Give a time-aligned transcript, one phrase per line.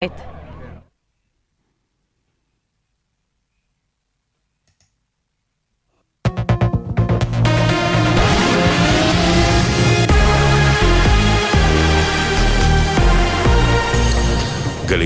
[0.00, 0.10] גלי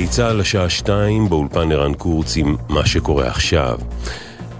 [0.08, 3.78] צה"ל השעה שתיים באולפן ערן קורץ עם מה שקורה עכשיו.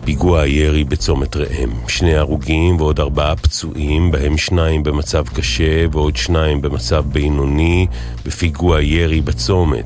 [0.04, 1.70] פיגוע הירי בצומת ראם.
[1.88, 7.86] שני הרוגים ועוד ארבעה פצועים, בהם שניים במצב קשה ועוד שניים במצב בינוני,
[8.26, 9.84] בפיגוע ירי בצומת.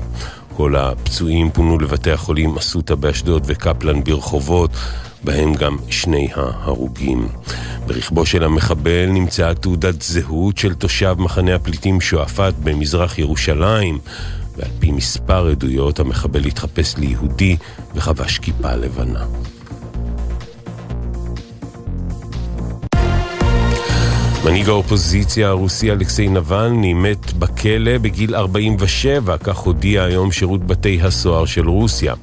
[0.57, 4.71] כל הפצועים פונו לבתי החולים אסותא באשדוד וקפלן ברחובות,
[5.23, 7.27] בהם גם שני ההרוגים.
[7.87, 13.99] ברכבו של המחבל נמצאה תעודת זהות של תושב מחנה הפליטים שועפאט במזרח ירושלים.
[14.55, 17.57] ועל פי מספר עדויות המחבל התחפש ליהודי
[17.95, 19.25] וחבש כיפה לבנה.
[24.47, 31.45] מנהיג האופוזיציה הרוסי אלכסיי נבלני מת בכלא בגיל 47, כך הודיע היום שירות בתי הסוהר
[31.45, 32.13] של רוסיה.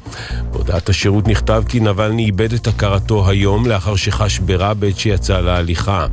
[0.52, 6.06] בהודעת השירות נכתב כי נבלני איבד את הכרתו היום לאחר שחש ברע בעת שיצא להליכה.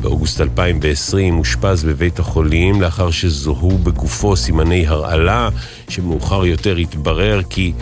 [0.00, 5.48] באוגוסט 2020 אושפז בבית החולים לאחר שזוהו בגופו סימני הרעלה,
[5.88, 7.72] שמאוחר יותר התברר כי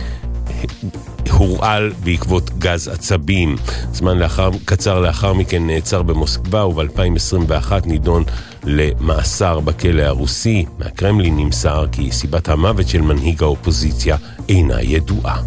[1.31, 3.55] הורעל בעקבות גז עצבים.
[3.93, 8.23] זמן לאחר, קצר לאחר מכן נעצר במוסקבה וב-2021 נידון
[8.63, 10.65] למאסר בכלא הרוסי.
[10.79, 14.17] מהקרמלין נמסר כי סיבת המוות של מנהיג האופוזיציה
[14.49, 15.41] אינה ידועה.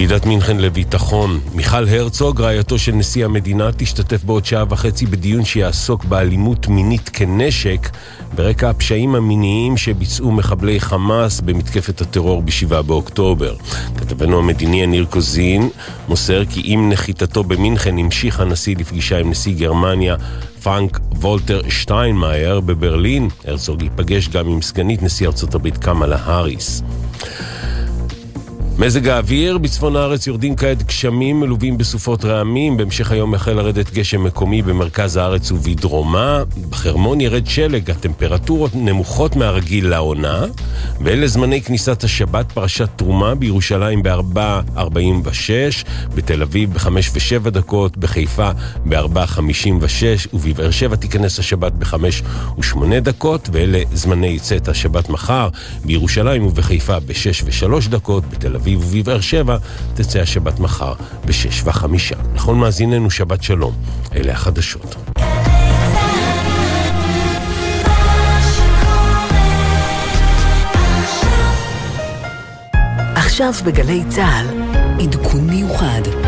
[0.00, 1.40] ועידת מינכן לביטחון.
[1.54, 7.88] מיכל הרצוג, רעייתו של נשיא המדינה, תשתתף בעוד שעה וחצי בדיון שיעסוק באלימות מינית כנשק
[8.34, 13.54] ברקע הפשעים המיניים שביצעו מחבלי חמאס במתקפת הטרור ב-7 באוקטובר.
[13.96, 15.68] כתבנו המדיני יניר קוזין
[16.08, 20.16] מוסר כי עם נחיתתו במינכן המשיך הנשיא לפגישה עם נשיא גרמניה
[20.62, 23.28] פרנק וולטר שטיינמאייר בברלין.
[23.44, 26.82] הרצוג ייפגש גם עם סגנית נשיא ארצות הברית קמאלה האריס.
[28.78, 32.76] מזג האוויר, בצפון הארץ יורדים כעת גשמים מלווים בסופות רעמים.
[32.76, 36.42] בהמשך היום החל לרדת גשם מקומי במרכז הארץ ובדרומה.
[36.70, 40.44] בחרמון ירד שלג, הטמפרטורות נמוכות מהרגיל לעונה.
[41.00, 48.50] ואלה זמני כניסת השבת, פרשת תרומה, בירושלים ב-4.46, בתל אביב ב-5 ו-7 דקות, בחיפה
[48.84, 51.94] ב-4.56, ובבאר שבע תיכנס השבת ב-5
[52.58, 55.48] ו-8 דקות, ואלה זמני צאת השבת מחר,
[55.84, 59.56] בירושלים ובחיפה ב-6 ו-3 דקות, בתל אביב ובבאר שבע
[59.94, 60.92] תצא השבת מחר
[61.24, 62.16] בשש וחמישה.
[62.34, 63.74] לכל מאזיננו שבת שלום.
[64.14, 64.96] אלה החדשות.
[73.14, 74.46] עכשיו בגלי צה"ל,
[75.02, 76.19] עדכון מיוחד.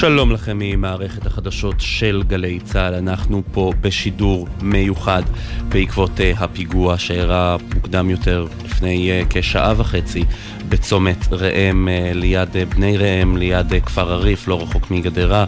[0.00, 5.22] שלום לכם ממערכת החדשות של גלי צה"ל, אנחנו פה בשידור מיוחד
[5.68, 10.24] בעקבות uh, הפיגוע שאירע מוקדם יותר לפני uh, כשעה וחצי
[10.68, 15.44] בצומת ראם uh, ליד uh, בני ראם, ליד uh, כפר הריף, לא רחוק מגדרה,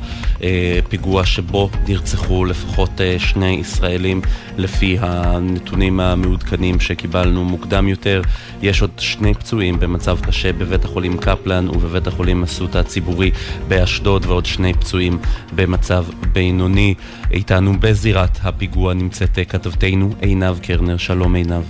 [0.88, 4.20] פיגוע שבו נרצחו לפחות שני ישראלים
[4.56, 8.22] לפי הנתונים המעודכנים שקיבלנו מוקדם יותר.
[8.62, 13.30] יש עוד שני פצועים במצב קשה בבית החולים קפלן ובבית החולים אסותא הציבורי
[13.69, 15.19] באשדוד ועוד שני פצועים
[15.54, 16.94] במצב בינוני.
[17.30, 20.97] איתנו בזירת הפיגוע נמצאת כתבתנו עינב קרנר.
[20.97, 21.64] שלום עינב.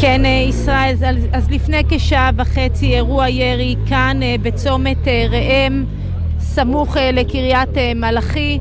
[0.00, 0.94] כן, ישראל,
[1.32, 5.84] אז לפני כשעה וחצי אירוע ירי כאן בצומת ראם,
[6.38, 8.58] סמוך לקריית מלאכי.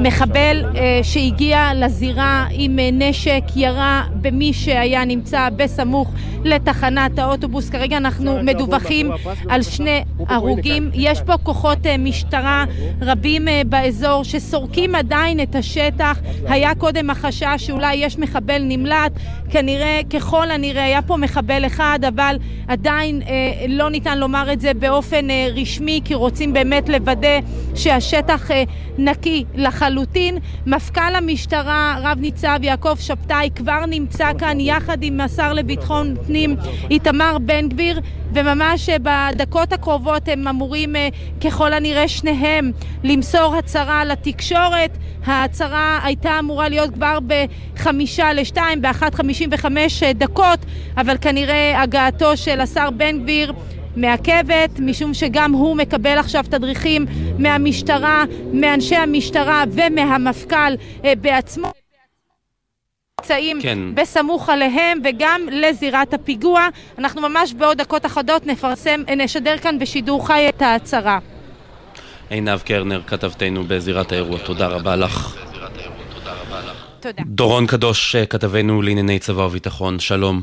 [0.00, 6.12] מחבל אה, שהגיע לזירה עם אה, נשק ירה במי שהיה נמצא בסמוך
[6.44, 7.70] לתחנת האוטובוס.
[7.70, 9.10] כרגע אנחנו מדווחים
[9.48, 10.90] על שני הרוגים.
[10.94, 12.64] יש פה כוחות אה, משטרה
[13.00, 16.20] רבים אה, באזור שסורקים עדיין את השטח.
[16.46, 19.12] היה קודם החשש שאולי יש מחבל נמלט.
[19.50, 22.36] כנראה, ככל הנראה, היה פה מחבל אחד, אבל
[22.68, 27.38] עדיין אה, לא ניתן לומר את זה באופן אה, רשמי, כי רוצים באמת לוודא
[27.74, 28.62] שהשטח אה,
[28.98, 30.38] נקי לחלוטין.
[30.66, 36.56] מפכ"ל המשטרה, רב ניצב יעקב שבתאי, כבר נמצא כאן יחד עם השר לביטחון פנים
[36.90, 38.00] איתמר בן גביר,
[38.34, 40.94] וממש בדקות הקרובות הם אמורים
[41.44, 42.70] ככל הנראה שניהם
[43.04, 44.98] למסור הצהרה לתקשורת.
[45.26, 50.58] ההצהרה הייתה אמורה להיות כבר בחמישה לשתיים, באחת חמישים וחמש דקות,
[50.96, 53.52] אבל כנראה הגעתו של השר בן גביר
[53.96, 57.06] מעכבת, משום שגם הוא מקבל עכשיו תדריכים
[57.38, 60.74] מהמשטרה, מאנשי המשטרה ומהמפכ"ל
[61.20, 61.72] בעצמו.
[63.20, 63.78] נמצאים כן.
[63.94, 66.68] בסמוך עליהם וגם לזירת הפיגוע.
[66.98, 71.18] אנחנו ממש בעוד דקות אחדות נפרסם, נשדר כאן בשידור חי את ההצהרה.
[72.30, 75.36] עינב קרנר, כתבתנו בזירת האירוע, תודה רבה לך.
[77.00, 77.22] תודה.
[77.26, 80.42] דורון קדוש, כתבנו לענייני צבא וביטחון, שלום.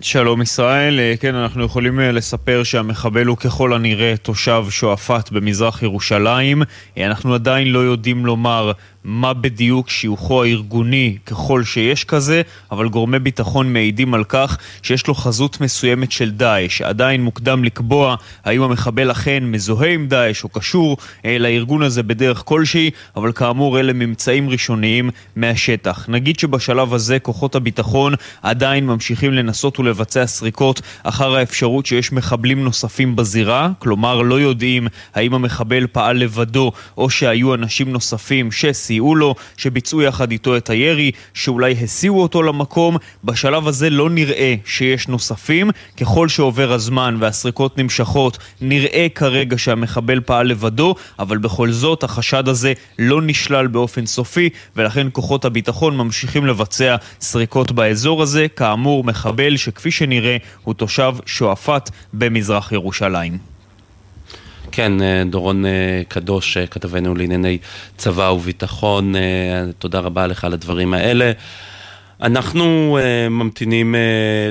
[0.00, 5.82] שלום ישראל, אה, כן, אנחנו יכולים אה, לספר שהמחבל הוא ככל הנראה תושב שועפאט במזרח
[5.82, 6.62] ירושלים.
[6.98, 8.72] אה, אנחנו עדיין לא יודעים לומר
[9.04, 15.14] מה בדיוק שיוכו הארגוני ככל שיש כזה, אבל גורמי ביטחון מעידים על כך שיש לו
[15.14, 16.82] חזות מסוימת של דאעש.
[16.82, 22.42] עדיין מוקדם לקבוע האם המחבל אכן מזוהה עם דאעש או קשור אה, לארגון הזה בדרך
[22.44, 26.08] כלשהי, אבל כאמור אלה ממצאים ראשוניים מהשטח.
[26.08, 33.16] נגיד שבשלב הזה כוחות הביטחון עדיין ממשיכים לנסות ולבצע סריקות אחר האפשרות שיש מחבלים נוספים
[33.16, 38.52] בזירה, כלומר לא יודעים האם המחבל פעל לבדו או שהיו אנשים נוספים
[38.94, 42.96] שסייעו סייעו לו, שביצעו יחד איתו את הירי, שאולי הסיעו אותו למקום.
[43.24, 45.70] בשלב הזה לא נראה שיש נוספים.
[46.00, 52.72] ככל שעובר הזמן והסריקות נמשכות, נראה כרגע שהמחבל פעל לבדו, אבל בכל זאת החשד הזה
[52.98, 58.46] לא נשלל באופן סופי, ולכן כוחות הביטחון ממשיכים לבצע סריקות באזור הזה.
[58.56, 63.53] כאמור, מחבל שכפי שנראה הוא תושב שועפאט במזרח ירושלים.
[64.74, 67.58] כן, אה, דורון אה, קדוש, אה, כתבנו לענייני
[67.96, 69.14] צבא וביטחון,
[69.78, 71.32] תודה רבה לך על הדברים האלה.
[72.22, 73.98] אנחנו uh, ממתינים uh,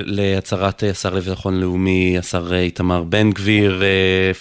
[0.06, 3.82] להצהרת השר לביטחון לאומי, השר איתמר בן גביר,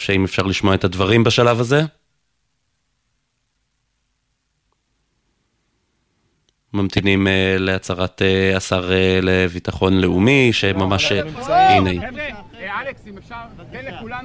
[0.08, 1.82] uh, אם אפשר לשמוע את הדברים בשלב הזה.
[6.74, 11.12] ממתינים uh, להצהרת uh, השר uh, לביטחון לאומי, שממש...
[11.12, 12.00] הנה היא.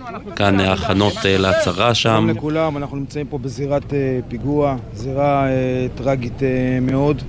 [0.08, 0.36] אנחנו...
[0.36, 2.10] כאן ההכנות אה, להצהרה שם.
[2.10, 6.42] שלום לכולם, אנחנו נמצאים פה בזירת אה, פיגוע, זירה אה, טרגית
[6.82, 7.22] מאוד.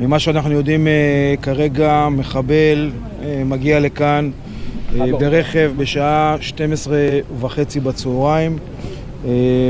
[0.00, 0.86] ממה שאנחנו יודעים
[1.42, 2.90] כרגע, מחבל
[3.44, 4.30] מגיע לכאן
[4.96, 6.96] ברכב בשעה 12
[7.40, 8.58] וחצי בצהריים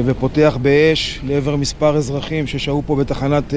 [0.04, 3.54] ופותח באש לעבר מספר אזרחים ששהו פה בתחנת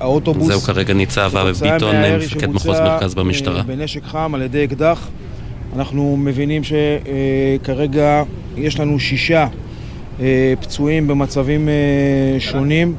[0.00, 0.46] האוטובוס.
[0.46, 3.62] זהו כרגע ניצב אבי ביטון, מפקד מחוז מרכז במשטרה.
[3.62, 5.08] בנשק חם על ידי אקדח.
[5.76, 8.22] אנחנו מבינים שכרגע
[8.56, 9.46] יש לנו שישה
[10.20, 11.74] אה, פצועים במצבים אה,
[12.40, 12.94] שונים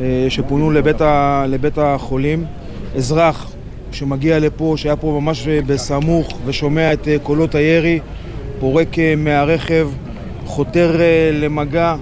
[0.00, 2.44] אה, שפונו לבית, ה, לבית החולים.
[2.96, 3.52] אזרח
[3.92, 8.00] שמגיע לפה, שהיה פה ממש בסמוך ושומע את קולות הירי,
[8.60, 9.88] פורק מהרכב,
[10.46, 11.00] חותר
[11.32, 11.96] למגע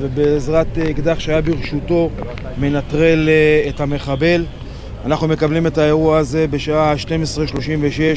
[0.00, 2.10] ובעזרת אקדח שהיה ברשותו
[2.58, 3.28] מנטרל
[3.68, 4.44] את המחבל.
[5.04, 7.06] אנחנו מקבלים את האירוע הזה בשעה 12:36
[8.00, 8.14] אה,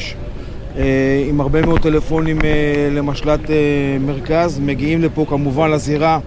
[1.28, 3.56] עם הרבה מאוד טלפונים אה, למשל"ט אה,
[4.00, 6.18] מרכז, מגיעים לפה כמובן לזירה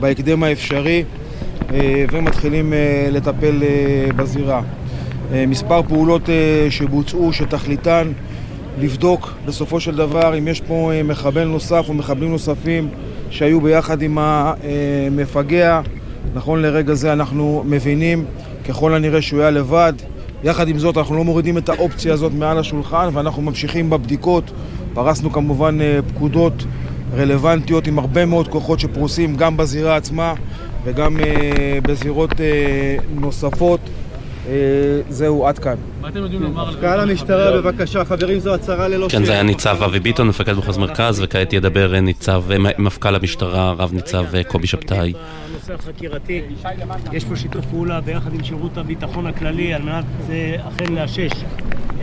[0.00, 1.04] בהקדם האפשרי
[2.12, 2.72] ומתחילים
[3.12, 3.62] לטפל
[4.16, 4.62] בזירה.
[5.48, 6.28] מספר פעולות
[6.70, 8.12] שבוצעו שתכליתן
[8.80, 12.88] לבדוק בסופו של דבר אם יש פה מחבל נוסף או מחבלים נוספים
[13.30, 15.80] שהיו ביחד עם המפגע.
[16.34, 18.24] נכון לרגע זה אנחנו מבינים
[18.68, 19.92] ככל הנראה שהוא היה לבד,
[20.44, 24.50] יחד עם זאת, אנחנו לא מורידים את האופציה הזאת מעל השולחן ואנחנו ממשיכים בבדיקות.
[24.94, 26.64] פרסנו כמובן אה, פקודות
[27.16, 30.34] רלוונטיות עם הרבה מאוד כוחות שפרוסים גם בזירה עצמה
[30.84, 33.80] וגם אה, בזירות אה, נוספות.
[35.08, 35.74] זהו, עד כאן.
[36.00, 36.74] מה אתם יודעים לומר על...
[36.80, 40.78] קהל המשטרה, בבקשה, חברים, זו הצהרה ללא כן, זה היה ניצב אבי ביטון, מפקד מחוז
[40.78, 42.42] מרכז, וכעת ידבר ניצב,
[42.78, 45.12] מפכ"ל המשטרה, רב ניצב קובי שבתאי.
[45.66, 46.42] בנושא החקירתי.
[47.12, 51.32] יש פה שיתוף פעולה ביחד עם שירות הביטחון הכללי על מנת אה, אכן לאשש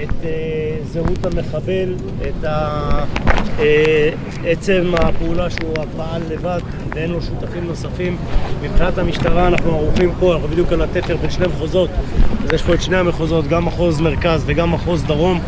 [0.03, 4.09] את אה, זהות המחבל, את אה,
[4.45, 6.59] עצם הפעולה שהוא פעל לבד
[6.95, 8.17] ואין לו שותפים נוספים.
[8.61, 11.89] מבחינת המשטרה אנחנו ערוכים פה, אנחנו בדיוק על התפר בין שני מחוזות,
[12.43, 15.39] אז יש פה את שני המחוזות, גם מחוז מרכז וגם מחוז דרום,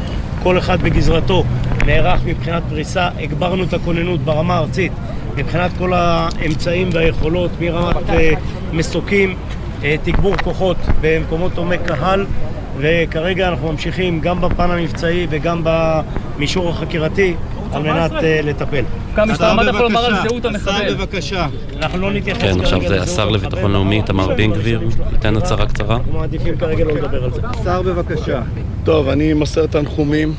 [0.43, 1.43] כל אחד בגזרתו
[1.85, 4.91] נערך מבחינת פריסה, הגברנו את הכוננות ברמה הארצית
[5.35, 8.13] מבחינת כל האמצעים והיכולות מרמת uh,
[8.73, 9.35] מסוקים,
[9.81, 12.25] uh, תגבור כוחות במקומות עומק קהל
[12.77, 17.33] וכרגע אנחנו ממשיכים גם בפן המבצעי וגם במישור החקירתי
[17.73, 18.83] על מנת uh, לטפל.
[19.15, 20.71] כמה מה אתה יכול לומר על זהות המחבל?
[20.71, 21.47] השר בבקשה.
[21.77, 25.65] אנחנו לא נתייחס כרגע כן, עכשיו זה השר לביטחון לאומי, איתמר בן גביר, ייתן הצהרה
[25.65, 25.95] קצרה.
[25.95, 27.41] אנחנו מעדיפים כרגע לא לדבר על זה.
[27.43, 28.41] השר בבקשה.
[28.83, 30.33] טוב, אני מוסר תנחומים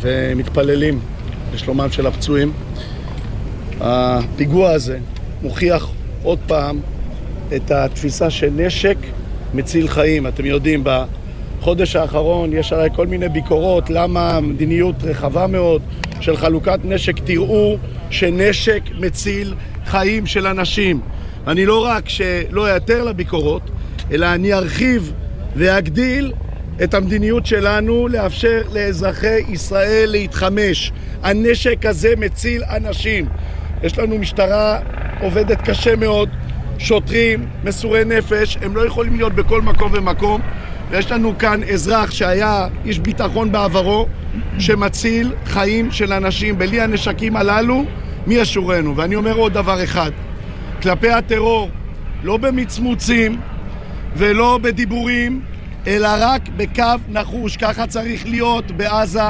[0.00, 1.00] ומתפללים
[1.54, 2.52] לשלומם של הפצועים.
[3.80, 4.98] הפיגוע הזה
[5.42, 5.90] מוכיח
[6.22, 6.80] עוד פעם
[7.56, 8.96] את התפיסה של נשק
[9.54, 10.26] מציל חיים.
[10.26, 15.82] אתם יודעים, בחודש האחרון יש הרי כל מיני ביקורות למה מדיניות רחבה מאוד
[16.20, 17.18] של חלוקת נשק.
[17.24, 17.76] תראו
[18.10, 19.54] שנשק מציל
[19.86, 21.00] חיים של אנשים.
[21.46, 23.62] אני לא רק שלא אאתר לביקורות,
[24.12, 25.12] אלא אני ארחיב
[25.56, 26.32] ואגדיל
[26.84, 30.92] את המדיניות שלנו לאפשר לאזרחי ישראל להתחמש.
[31.22, 33.28] הנשק הזה מציל אנשים.
[33.82, 34.78] יש לנו משטרה
[35.20, 36.28] עובדת קשה מאוד,
[36.78, 40.40] שוטרים, מסורי נפש, הם לא יכולים להיות בכל מקום ומקום.
[40.90, 44.06] ויש לנו כאן אזרח שהיה איש ביטחון בעברו,
[44.58, 46.58] שמציל חיים של אנשים.
[46.58, 47.84] בלי הנשקים הללו,
[48.26, 48.96] מי ישורנו?
[48.96, 50.10] ואני אומר עוד דבר אחד,
[50.82, 51.70] כלפי הטרור,
[52.22, 53.40] לא במצמוצים
[54.16, 55.40] ולא בדיבורים,
[55.86, 57.56] אלא רק בקו נחוש.
[57.56, 59.20] ככה צריך להיות בעזה,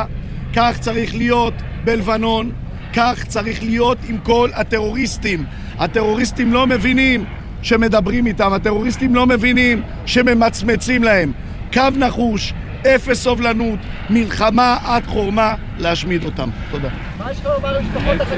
[0.55, 2.53] כך צריך להיות בלבנון,
[2.99, 5.45] כך צריך להיות עם כל הטרוריסטים.
[5.79, 7.25] הטרוריסטים לא מבינים
[7.63, 11.33] שמדברים איתם, הטרוריסטים לא מבינים שממצמצים להם.
[11.73, 12.53] קו נחוש,
[12.83, 13.79] אפס סובלנות,
[14.11, 16.51] מלחמה עד חורמה להשמיד אותם.
[16.71, 16.89] תודה.
[17.19, 18.29] מה יש לך לומר למשפחות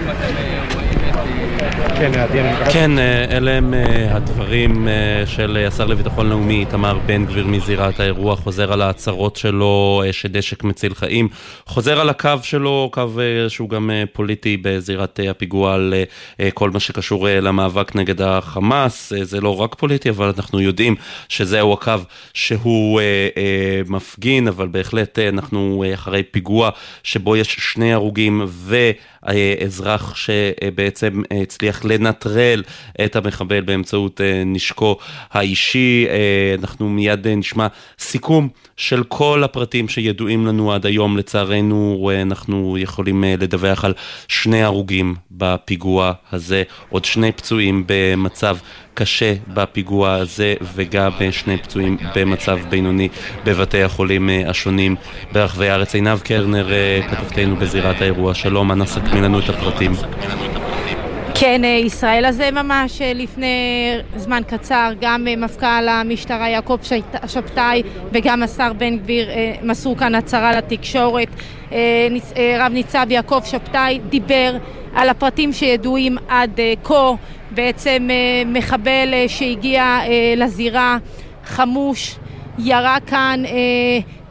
[2.01, 2.13] כן,
[2.73, 8.01] כן אה, אלה הם אה, הדברים אה, של השר לביטחון לאומי איתמר בן גביר מזירת
[8.01, 11.29] האירוע, חוזר על ההצהרות שלו שדשק מציל חיים,
[11.67, 13.09] חוזר על הקו שלו, קו
[13.49, 15.95] שהוא גם פוליטי בזירת הפיגוע על
[16.55, 20.95] כל מה שקשור למאבק נגד החמאס, זה לא רק פוליטי, אבל אנחנו יודעים
[21.29, 21.93] שזהו הקו
[22.35, 23.01] שהוא
[23.89, 26.71] מפגין, אבל בהחלט אנחנו אחרי פיגוע
[27.03, 28.77] שבו יש שני הרוגים ו...
[29.65, 32.63] אזרח שבעצם הצליח לנטרל
[33.05, 34.97] את המחבל באמצעות אה, נשקו
[35.33, 36.07] האישי.
[36.09, 37.67] אה, אנחנו מיד נשמע
[37.99, 41.17] סיכום של כל הפרטים שידועים לנו עד היום.
[41.17, 43.95] לצערנו אנחנו יכולים אה, לדווח על
[44.29, 48.57] שני הרוגים בפיגוע הזה, עוד שני פצועים במצב
[48.95, 53.09] קשה בפיגוע הזה וגם שני פצועים במצב בינוני
[53.45, 54.97] בבתי החולים השונים
[55.33, 55.95] ברחבי הארץ.
[55.95, 56.69] עינב קרנר,
[57.11, 59.93] כתבתנו בזירת האירוע, שלום, אנא סכמי לנו את הפרטים.
[61.35, 63.47] כן, אה, ישראל הזה ממש אה, לפני
[64.17, 66.79] זמן קצר, גם אה, מפכ"ל המשטרה יעקב
[67.27, 69.29] שבתאי וגם השר בן גביר
[69.63, 71.29] מסרו כאן הצהרה לתקשורת.
[72.59, 74.57] רב ניצב יעקב שבתאי דיבר
[74.95, 77.13] על הפרטים שידועים עד כה,
[77.51, 78.09] בעצם
[78.47, 79.99] מחבל שהגיע
[80.37, 80.99] לזירה
[81.45, 82.17] חמוש,
[82.59, 83.43] ירה כאן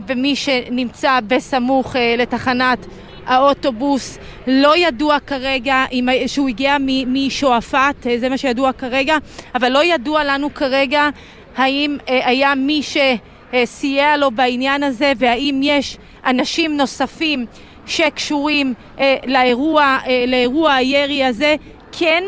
[0.06, 2.86] במי שנמצא בסמוך לתחנת
[3.30, 4.18] האוטובוס,
[4.48, 9.18] לא ידוע כרגע אם, שהוא הגיע משועפאט, אה, זה מה שידוע כרגע,
[9.56, 11.10] אבל לא ידוע לנו כרגע
[11.56, 17.46] האם אה, היה מי שסייע לו בעניין הזה והאם יש אנשים נוספים
[17.86, 21.56] שקשורים אה, לאירוע, לאירוע הירי הזה.
[21.92, 22.24] כן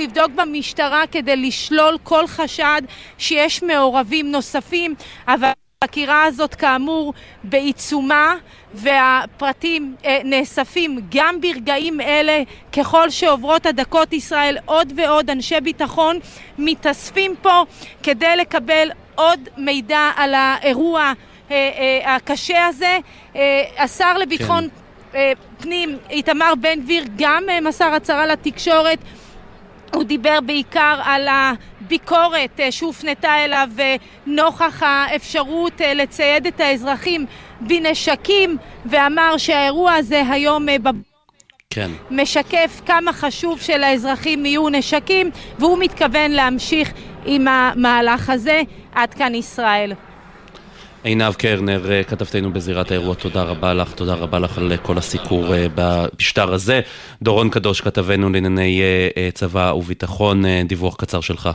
[0.00, 2.82] לבדוק במשטרה כדי לשלול כל חשד
[3.18, 4.94] שיש מעורבים נוספים,
[5.28, 5.50] אבל
[5.84, 8.34] החקירה הזאת כאמור בעיצומה
[8.74, 12.42] והפרטים אה, נאספים גם ברגעים אלה
[12.72, 16.18] ככל שעוברות הדקות ישראל עוד ועוד אנשי ביטחון
[16.58, 17.64] מתאספים פה
[18.02, 21.12] כדי לקבל עוד מידע על האירוע
[21.50, 21.70] אה,
[22.04, 22.98] אה, הקשה הזה.
[23.36, 24.68] אה, השר לביטחון
[25.12, 25.18] כן.
[25.18, 28.98] אה, פנים איתמר בן גביר גם אה, מסר הצהרה לתקשורת
[29.94, 37.26] הוא דיבר בעיקר על הביקורת אה, שהופנתה אליו אה, נוכח האפשרות אה, לצייד את האזרחים
[37.60, 40.66] בנשקים ואמר שהאירוע הזה היום
[41.70, 41.90] כן.
[42.10, 46.92] משקף כמה חשוב שלאזרחים יהיו נשקים והוא מתכוון להמשיך
[47.26, 48.62] עם המהלך הזה.
[48.94, 49.92] עד כאן ישראל.
[51.02, 55.54] עינב קרנר, אה, כתבתנו בזירת האירוע, תודה רבה לך, תודה רבה לך על כל הסיקור
[55.54, 56.80] אה, במשטר הזה.
[57.22, 58.82] דורון קדוש, כתבנו לענייני
[59.16, 61.48] אה, צבא וביטחון, דיווח קצר שלך.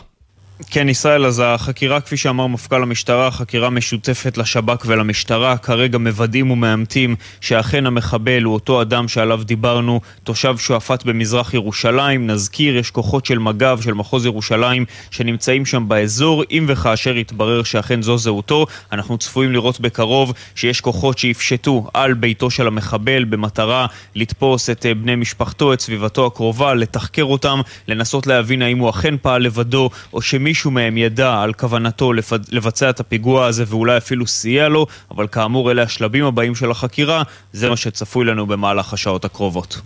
[0.70, 5.58] כן, ישראל, אז החקירה, כפי שאמר מפכ"ל המשטרה, חקירה משותפת לשב"כ ולמשטרה.
[5.58, 12.28] כרגע מוודאים ומאמתים שאכן המחבל הוא אותו אדם שעליו דיברנו, תושב שועפאט במזרח ירושלים.
[12.28, 16.44] נזכיר, יש כוחות של מג"ב, של מחוז ירושלים, שנמצאים שם באזור.
[16.52, 22.50] אם וכאשר יתברר שאכן זו זהותו, אנחנו צפויים לראות בקרוב שיש כוחות שיפשטו על ביתו
[22.50, 28.62] של המחבל במטרה לתפוס את אה, בני משפחתו, את סביבתו הקרובה, לתחקר אותם, לנסות להבין
[28.62, 32.14] האם הוא אכן פעל לבדו, או שמי מישהו מהם ידע על כוונתו
[32.52, 37.24] לבצע את הפיגוע הזה ואולי אפילו סייע לו, אבל כאמור אלה השלבים הבאים של החקירה,
[37.54, 39.82] זה מה שצפוי לנו במהלך השעות הקרובות.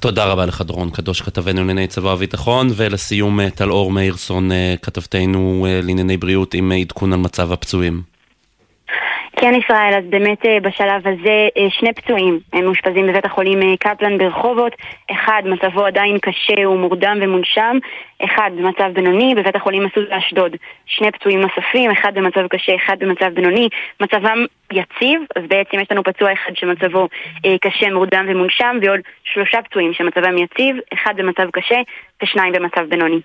[0.00, 4.74] תודה רבה לך דורון קדוש, כתבנו לענייני צבא וביטחון, ולסיום אה, טל אור מאירסון, אה,
[4.82, 8.11] כתבתנו אה, לענייני בריאות עם עדכון על מצב הפצועים.
[9.42, 13.76] כן ישראל, אז באמת אה, בשלב הזה אה, שני פצועים הם מאושפזים בבית החולים אה,
[13.76, 14.72] קפלן ברחובות.
[15.10, 17.78] אחד מצבו עדיין קשה, הוא מורדם ומונשם.
[18.24, 20.56] אחד במצב בינוני בבית החולים מסעוד באשדוד
[20.86, 23.68] שני פצועים נוספים, אחד במצב קשה, אחד במצב בינוני.
[24.00, 27.08] מצבם יציב, אז בעצם יש לנו פצוע אחד שמצבו
[27.60, 31.80] קשה, מורדם ומונשם ועוד שלושה פצועים שמצבם יציב, אחד במצב קשה
[32.22, 33.20] ושניים במצב בינוני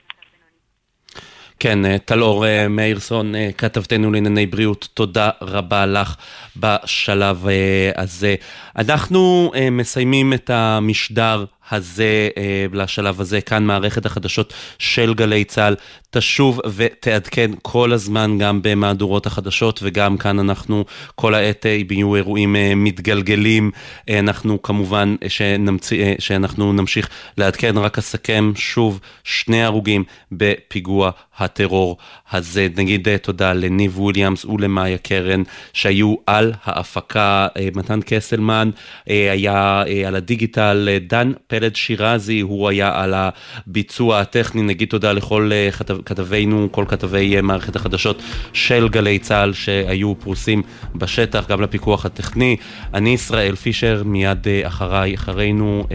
[1.59, 6.15] כן, אה, טלאור אה, מאירסון, אה, כתבתנו לענייני בריאות, תודה רבה לך
[6.57, 7.47] בשלב
[7.95, 8.35] הזה.
[8.75, 15.75] אנחנו מסיימים את המשדר הזה, אה, לשלב הזה, כאן מערכת החדשות של גלי צה"ל.
[16.09, 22.55] תשוב ותעדכן כל הזמן גם במהדורות החדשות וגם כאן אנחנו כל העת, אם יהיו אירועים
[22.75, 23.71] מתגלגלים,
[24.09, 31.97] אנחנו כמובן שנמציא, שאנחנו נמשיך לעדכן, רק אסכם שוב, שני הרוגים בפיגוע הטרור
[32.31, 32.67] הזה.
[32.77, 35.43] נגיד תודה לניב וויליאמס ולמאיה קרן
[35.73, 38.69] שהיו על ההפקה, מתן קסלמן
[39.07, 45.97] היה על הדיגיטל, דן פלד שירזי הוא היה על הביצוע הטכני, נגיד תודה לכל כתב,
[46.05, 48.21] כתבינו, כל כתבי מערכת החדשות
[48.53, 50.61] של גלי צה"ל שהיו פרוסים
[50.95, 52.55] בשטח, גם לפיקוח הטכני.
[52.93, 55.87] אני ישראל פישר, מיד אחריי, אחרינו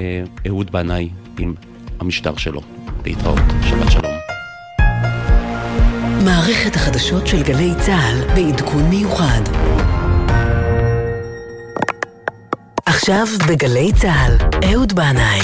[0.47, 1.54] אהוד בנאי עם
[2.00, 2.61] המשטר שלו.
[3.07, 3.38] להתראות,
[3.69, 4.12] שבת שלום.
[6.25, 9.42] מערכת החדשות של גלי צה"ל בעדכון מיוחד.
[12.87, 14.37] עכשיו בגלי צה"ל,
[14.73, 15.41] אהוד בנאי.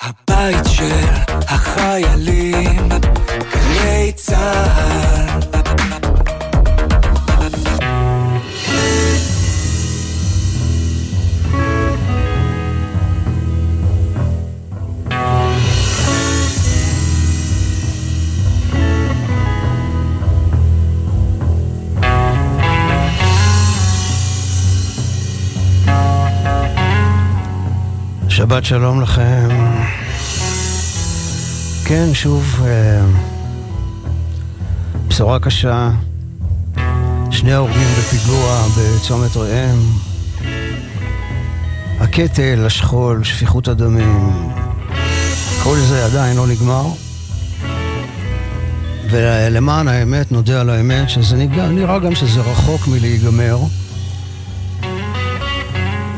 [0.00, 1.04] הבית של
[1.48, 2.39] החיילים,
[28.50, 29.48] שבת שלום לכם.
[31.84, 33.00] כן, שוב, אה,
[35.08, 35.90] בשורה קשה.
[37.30, 39.78] שני הרוגים בפיגוע בצומת ראם.
[42.00, 44.50] הקטל, השכול, שפיכות הדמים,
[45.62, 46.86] כל זה עדיין לא נגמר.
[49.10, 53.58] ולמען האמת, נודה על האמת, שזה נגע, נראה גם שזה רחוק מלהיגמר.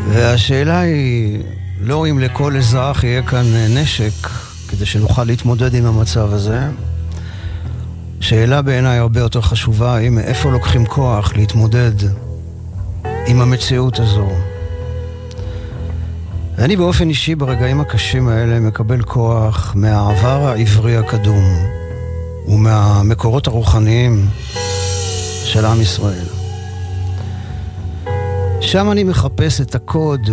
[0.08, 1.38] והשאלה היא,
[1.84, 4.28] לא אם לכל אזרח יהיה כאן נשק
[4.68, 6.60] כדי שנוכל להתמודד עם המצב הזה.
[8.20, 11.92] שאלה בעיניי הרבה יותר חשובה, היא מאיפה לוקחים כוח להתמודד
[13.26, 14.28] עם המציאות הזו.
[16.58, 21.44] ואני באופן אישי ברגעים הקשים האלה מקבל כוח מהעבר העברי הקדום
[22.48, 24.26] ומהמקורות הרוחניים
[25.44, 26.26] של עם ישראל.
[28.60, 30.30] שם אני מחפש את הקוד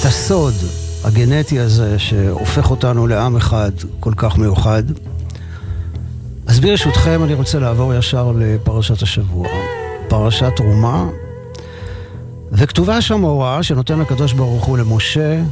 [0.00, 0.54] את הסוד
[1.04, 4.82] הגנטי הזה שהופך אותנו לעם אחד כל כך מיוחד.
[6.46, 9.48] אז ברשותכם אני רוצה לעבור ישר לפרשת השבוע,
[10.08, 11.08] פרשת תרומה,
[12.52, 15.42] וכתובה שם הוראה שנותן הקדוש ברוך הוא למשה,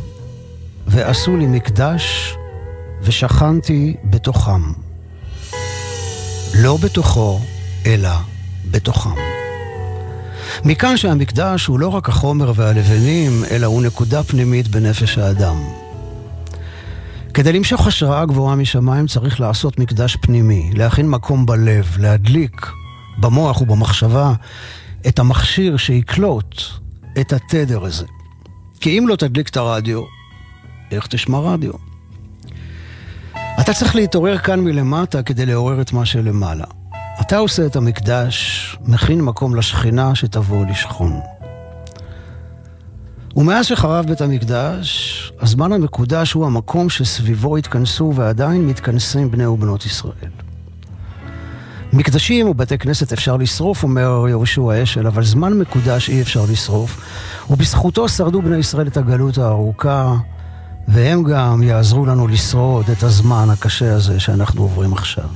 [0.87, 2.37] ועשו לי מקדש
[3.03, 4.73] ושכנתי בתוכם.
[6.55, 7.41] לא בתוכו,
[7.87, 8.11] אלא
[8.71, 9.36] בתוכם.
[10.65, 15.57] מכאן שהמקדש הוא לא רק החומר והלבנים, אלא הוא נקודה פנימית בנפש האדם.
[17.35, 22.67] כדי למשוך השראה גבוהה משמיים צריך לעשות מקדש פנימי, להכין מקום בלב, להדליק
[23.19, 24.33] במוח ובמחשבה
[25.09, 26.63] את המכשיר שיקלוט
[27.21, 28.07] את התדר הזה.
[28.81, 30.03] כי אם לא תדליק את הרדיו,
[30.91, 31.73] איך תשמע רדיו?
[33.61, 36.65] אתה צריך להתעורר כאן מלמטה כדי לעורר את מה שלמעלה.
[37.21, 41.21] אתה עושה את המקדש, מכין מקום לשכינה שתבוא לשכון.
[43.37, 50.31] ומאז שחרב בית המקדש, הזמן המקודש הוא המקום שסביבו התכנסו ועדיין מתכנסים בני ובנות ישראל.
[51.93, 57.01] מקדשים ובתי כנסת אפשר לשרוף, אומר יהושע אשל, אבל זמן מקודש אי אפשר לשרוף,
[57.51, 60.15] ובזכותו שרדו בני ישראל את הגלות הארוכה,
[60.89, 65.29] והם גם יעזרו לנו לשרוד את הזמן הקשה הזה שאנחנו עוברים עכשיו.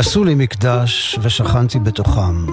[0.00, 2.46] ועשו לי מקדש ושכנתי בתוכם.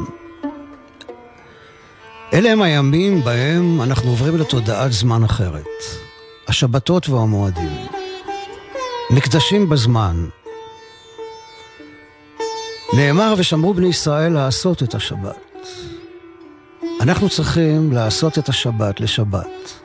[2.33, 5.65] אלה הם הימים בהם אנחנו עוברים לתודעת זמן אחרת.
[6.47, 7.87] השבתות והמועדים.
[9.09, 10.27] מקדשים בזמן.
[12.93, 15.67] נאמר ושמרו בני ישראל לעשות את השבת.
[17.01, 19.81] אנחנו צריכים לעשות את השבת לשבת,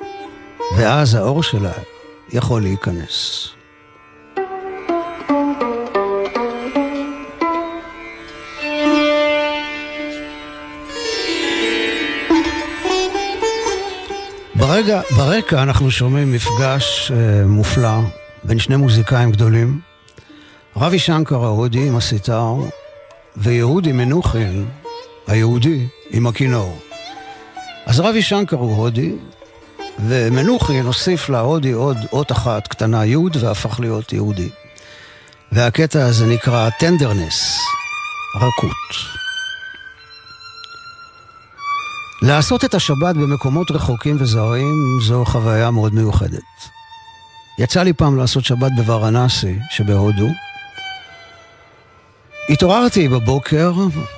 [0.78, 1.72] ואז האור שלה
[2.32, 3.41] יכול להיכנס.
[14.82, 17.98] ברגע, ברקע אנחנו שומעים מפגש uh, מופלא
[18.44, 19.80] בין שני מוזיקאים גדולים,
[20.76, 22.54] רבי שנקר ההודי עם הסיטר
[23.36, 24.68] ויהודי מנוחין
[25.26, 26.78] היהודי עם הכינור.
[27.86, 29.12] אז רבי שנקר הוא הודי,
[30.06, 34.48] ומנוחין הוסיף להודי עוד אות אחת קטנה יוד והפך להיות יהודי.
[35.52, 37.58] והקטע הזה נקרא טנדרנס,
[38.36, 39.21] רכות.
[42.22, 46.68] לעשות את השבת במקומות רחוקים וזרים זו חוויה מאוד מיוחדת.
[47.58, 50.26] יצא לי פעם לעשות שבת בוורנסי שבהודו.
[52.48, 53.72] התעוררתי בבוקר,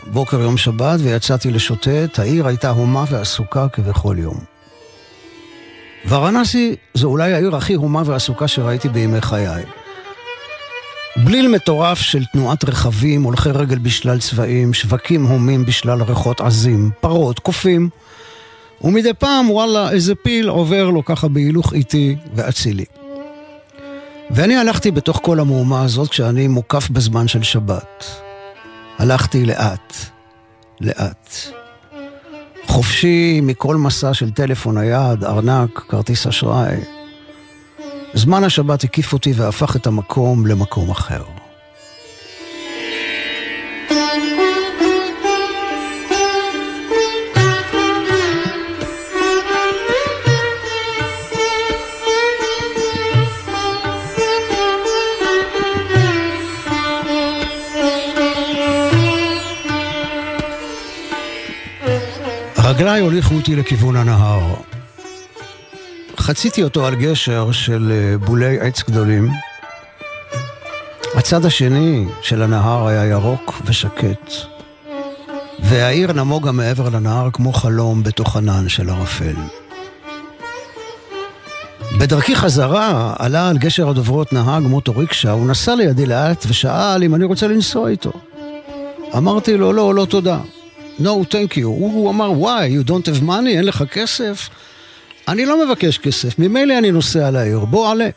[0.07, 2.19] בוקר יום שבת, ויצאתי לשוטט.
[2.19, 4.39] העיר הייתה הומה ועסוקה כבכל יום.
[6.09, 9.65] ורנסי זו אולי העיר הכי הומה ועסוקה שראיתי בימי חיי.
[11.17, 17.39] בליל מטורף של תנועת רכבים, הולכי רגל בשלל צבעים, שווקים הומים בשלל ריחות עזים, פרות,
[17.39, 17.89] קופים,
[18.81, 22.85] ומדי פעם, וואלה, איזה פיל עובר לו ככה בהילוך איטי ואצילי.
[24.31, 28.05] ואני הלכתי בתוך כל המהומה הזאת כשאני מוקף בזמן של שבת.
[28.99, 29.95] הלכתי לאט,
[30.81, 31.31] לאט.
[32.67, 36.94] חופשי מכל מסע של טלפון נייד, ארנק, כרטיס אשראי.
[38.15, 41.23] זמן השבת הקיף אותי והפך את המקום למקום אחר.
[62.65, 64.74] רגליי הוליכו אותי לכיוון הנהר.
[66.25, 69.31] חציתי אותו על גשר של אה, בולי עץ גדולים.
[71.15, 74.33] הצד השני של הנהר היה ירוק ושקט,
[75.61, 79.35] והעיר נמוגה מעבר לנהר כמו חלום בתוך ענן של ערפל.
[81.99, 87.15] בדרכי חזרה עלה על גשר הדוברות נהג מוטו ריקשה, הוא נסע לידי לאט ושאל אם
[87.15, 88.13] אני רוצה לנסוע איתו.
[89.17, 90.39] אמרתי לו, לא, לא תודה.
[91.01, 91.65] No, thank you.
[91.65, 94.49] הוא אמר, why, you don't have money, אין לך כסף?
[95.29, 98.09] אני לא מבקש כסף, ממילא אני נוסע לעיר, בוא עלה.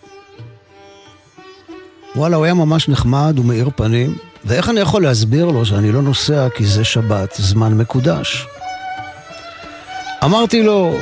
[2.15, 6.49] וואלה, הוא היה ממש נחמד ומאיר פנים, ואיך אני יכול להסביר לו שאני לא נוסע
[6.49, 8.47] כי זה שבת, זמן מקודש?
[10.23, 10.97] אמרתי לו,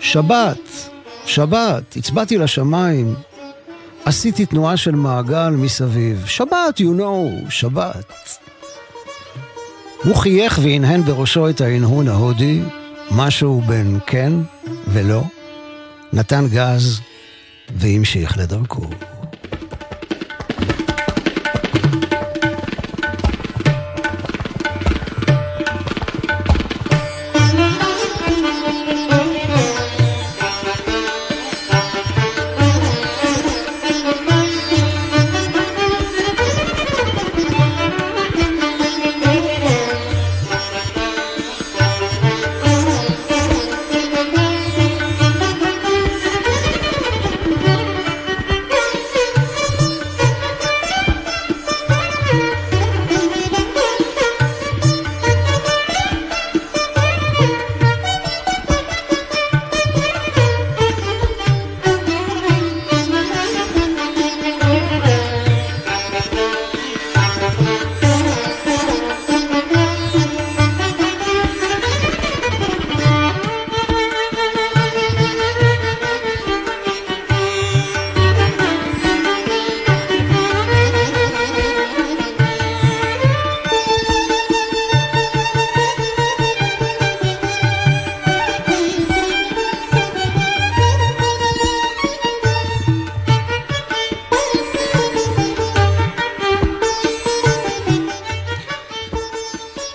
[0.00, 0.90] שבת,
[1.26, 3.14] שבת, הצבעתי לשמיים,
[4.04, 6.24] עשיתי תנועה של מעגל מסביב.
[6.26, 8.38] שבת, you know, שבת.
[10.04, 12.62] הוא חייך והנהן בראשו את ההנהון ההודי,
[13.10, 14.32] משהו בין כן
[14.88, 15.22] ולא,
[16.12, 17.00] נתן גז
[17.76, 18.86] והמשיך לדרכו.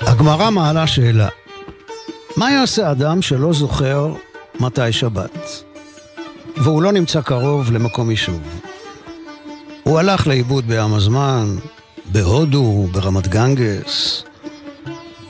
[0.01, 1.27] הגמרא מעלה שאלה,
[2.37, 4.13] מה יעשה אדם שלא זוכר
[4.59, 5.63] מתי שבת,
[6.57, 8.41] והוא לא נמצא קרוב למקום יישוב?
[9.83, 11.55] הוא הלך לאיבוד בים הזמן,
[12.05, 14.23] בהודו, ברמת גנגס,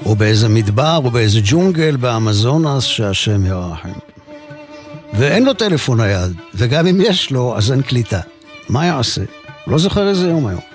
[0.06, 3.90] או באיזה מדבר, או באיזה ג'ונגל באמזונס שהשם ירחם.
[5.14, 8.20] ואין לו טלפון נייד, וגם אם יש לו, אז אין קליטה.
[8.70, 9.22] מה יעשה?
[9.68, 10.71] לא זוכר איזה יום היום.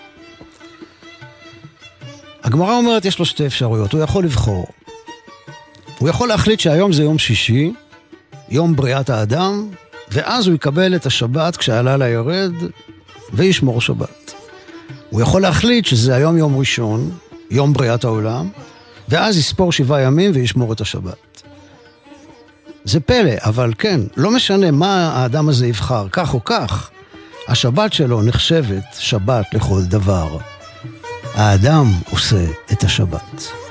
[2.46, 4.66] הגמרא אומרת יש לו שתי אפשרויות, הוא יכול לבחור.
[5.98, 7.72] הוא יכול להחליט שהיום זה יום שישי,
[8.48, 9.68] יום בריאת האדם,
[10.10, 12.52] ואז הוא יקבל את השבת כשהלילה יורד,
[13.32, 14.34] וישמור שבת.
[15.10, 17.10] הוא יכול להחליט שזה היום יום ראשון,
[17.50, 18.48] יום בריאת העולם,
[19.08, 21.42] ואז יספור שבעה ימים וישמור את השבת.
[22.84, 26.90] זה פלא, אבל כן, לא משנה מה האדם הזה יבחר, כך או כך,
[27.48, 30.38] השבת שלו נחשבת שבת לכל דבר.
[31.36, 33.65] האדם עושה את השבת.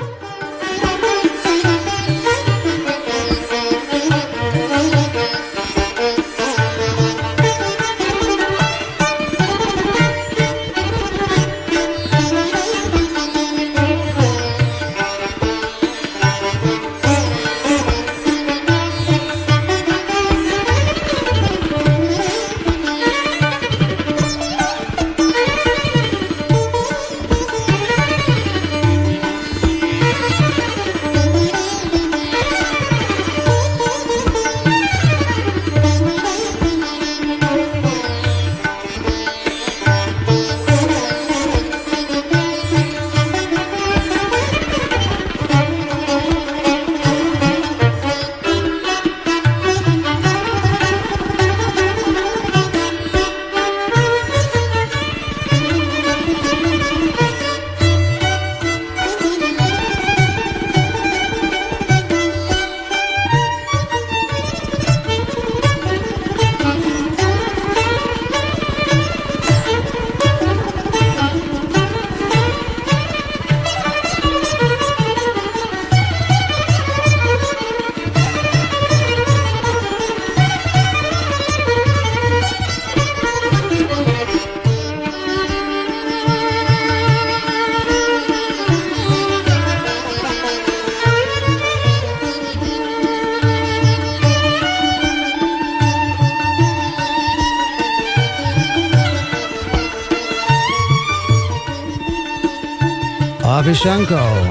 [103.75, 104.43] שנקר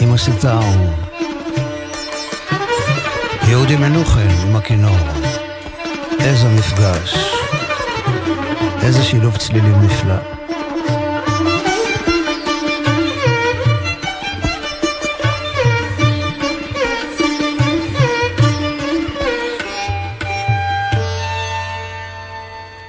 [0.00, 0.60] עם הסיטאר.
[3.48, 4.96] יהודי מנוחם עם הכינור.
[6.20, 7.14] איזה מפגש.
[8.82, 10.14] איזה שילוב צלילים נפלא.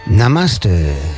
[0.08, 1.11] נמאסטה.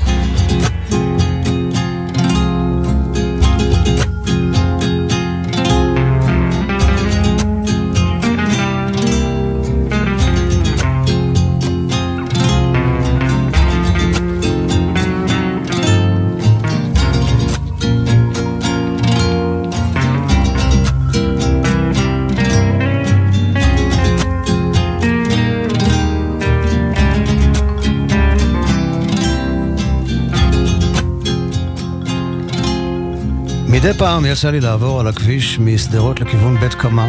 [33.84, 37.08] מדי פעם יצא לי לעבור על הכביש משדרות לכיוון בית קמה,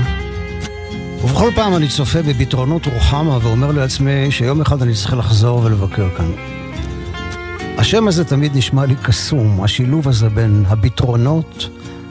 [1.25, 6.31] ובכל פעם אני צופה בפתרונות רוחמה ואומר לעצמי שיום אחד אני צריך לחזור ולבקר כאן.
[7.79, 11.69] השם הזה תמיד נשמע לי קסום, השילוב הזה בין הפתרונות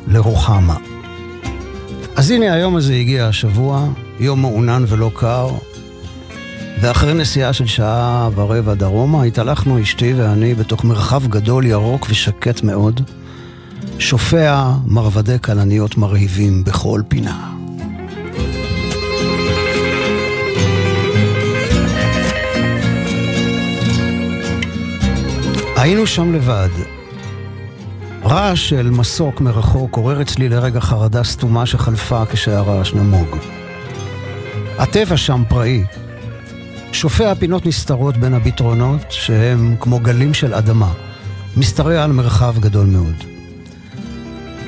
[0.08, 0.76] לרוחמה.
[2.16, 3.88] אז הנה היום הזה הגיע השבוע,
[4.20, 5.50] יום מעונן ולא קר,
[6.82, 13.02] ואחרי נסיעה של שעה ורבע דרומה, התהלכנו אשתי ואני בתוך מרחב גדול, ירוק ושקט מאוד.
[14.00, 17.54] שופע מרבדי כלניות מרהיבים בכל פינה.
[25.76, 26.70] היינו שם לבד.
[28.24, 33.28] רעש של מסוק מרחוק עורר אצלי לרגע חרדה סתומה שחלפה כשהרעש נמוג.
[34.78, 35.84] הטבע שם פראי.
[36.92, 40.92] שופע פינות נסתרות בין הביטרונות, שהם כמו גלים של אדמה,
[41.58, 43.33] משתרע על מרחב גדול מאוד.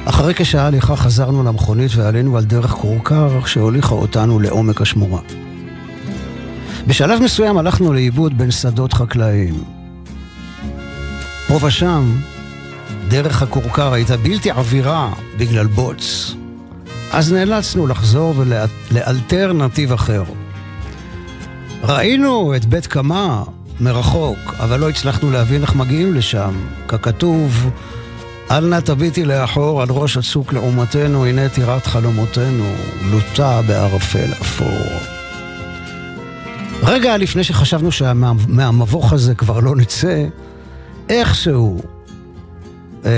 [0.06, 5.22] אחרי כשעה הליכה חזרנו למכונית ועלינו על דרך כורכר שהוליכה אותנו לעומק השמורה.
[6.88, 9.64] בשלב מסוים הלכנו לאיבוד בין שדות חקלאיים.
[11.48, 12.16] פה ושם,
[13.08, 16.36] דרך הכורכר הייתה בלתי עבירה בגלל בוץ.
[17.12, 20.24] אז נאלצנו לחזור ולאלתר נתיב אחר.
[21.84, 23.44] ראינו את בית קמה
[23.80, 26.54] מרחוק, אבל לא הצלחנו להבין איך מגיעים לשם,
[26.88, 27.70] ככתוב
[28.52, 32.66] אל נא תביטי לאחור על ראש הצוק לעומתנו, הנה טירת חלומותינו,
[33.12, 35.00] לוטה בערפל אפור.
[36.84, 40.26] רגע לפני שחשבנו שמהמבוך הזה כבר לא נצא,
[41.10, 41.82] איכשהו,
[43.06, 43.12] אה,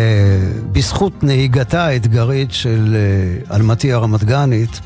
[0.71, 4.79] בזכות נהיגתה האתגרית של אה, אלמתי הרמת גנית,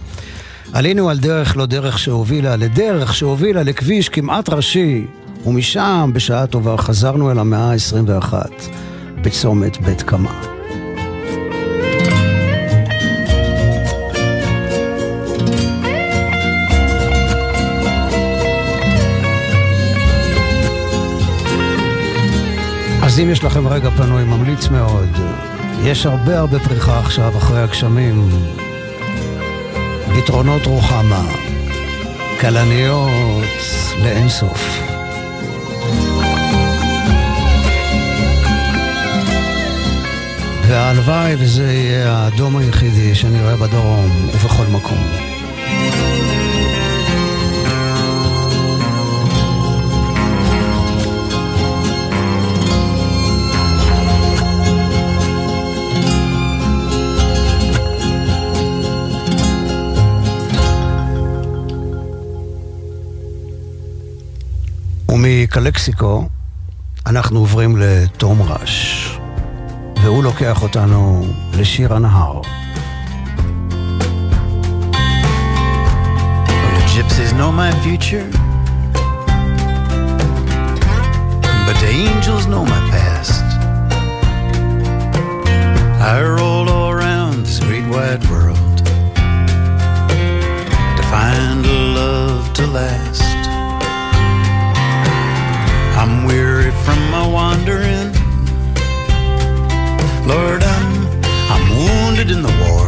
[0.74, 5.06] עלינו על דרך לא דרך שהובילה, לדרך שהובילה לכביש כמעט ראשי,
[5.46, 8.34] ומשם, בשעה טובה, חזרנו אל המאה ה-21,
[9.22, 10.42] בצומת בית קמה.
[23.04, 25.10] אז אם יש לכם רגע פנוי, ממליץ מאוד.
[25.84, 28.30] יש הרבה הרבה פריחה עכשיו אחרי הגשמים.
[30.18, 31.24] יתרונות רוחמה,
[32.40, 33.44] כלניות
[34.04, 34.91] לאינסוף.
[40.72, 44.98] והלוואי וזה יהיה האדום היחידי שנראה בדרום ובכל מקום.
[65.10, 66.28] ומקלקסיקו
[67.06, 69.01] אנחנו עוברים לתום רש,
[70.11, 72.41] והוא לוקח אותנו לשיר הנהר.
[76.97, 78.27] gypsies know my future,
[81.67, 83.45] but the angels know my past.
[86.01, 88.79] I roll all around this great wide world
[90.99, 93.41] to find a love to last.
[96.01, 98.20] I'm weary from my wandering.
[100.28, 102.88] Lord, I'm, I'm wounded in the war.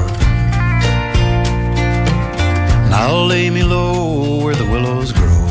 [2.89, 5.47] Now lay me low where the willows grow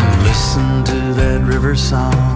[0.00, 2.35] and listen to that river song.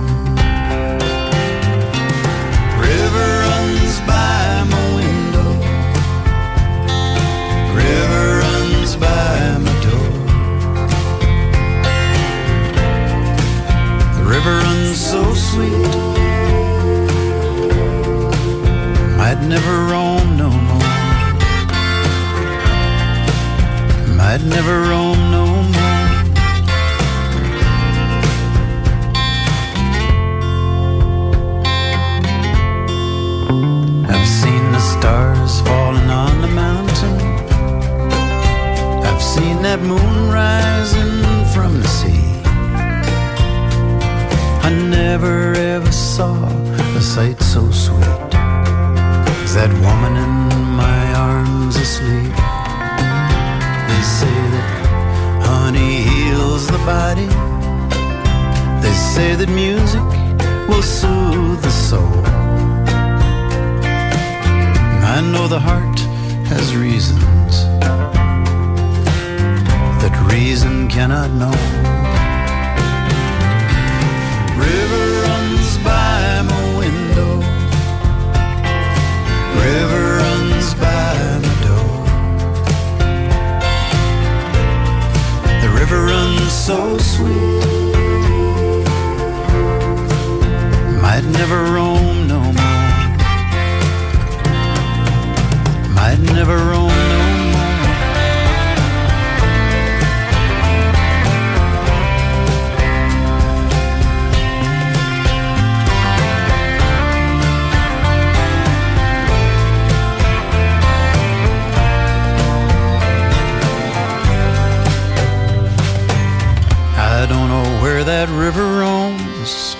[118.00, 119.74] Where that river roams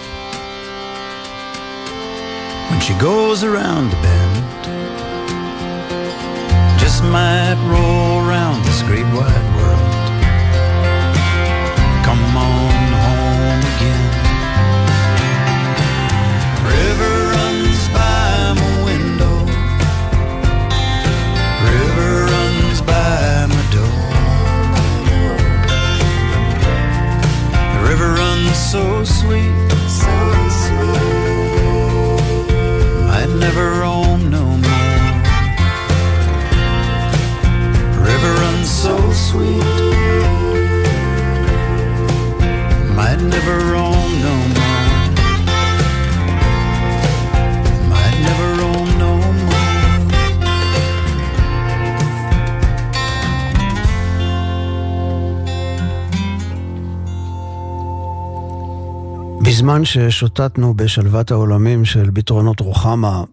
[2.71, 4.37] when she goes around the bend.
[6.79, 9.90] Just might roll around this great wide world.
[28.71, 29.53] So sweet,
[29.89, 30.15] so
[30.63, 31.01] sweet.
[33.09, 35.11] Might never roam no more.
[38.07, 39.65] River runs so sweet.
[42.95, 44.40] Might never roam no more.
[59.61, 63.25] בזמן ששוטטנו בשלוות העולמים של ביטרונות רוחמה,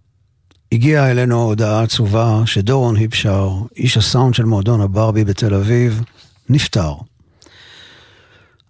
[0.71, 6.03] הגיעה אלינו הודעה עצובה שדורון היפשר, איש הסאונד של מועדון הברבי בתל אביב,
[6.49, 6.93] נפטר.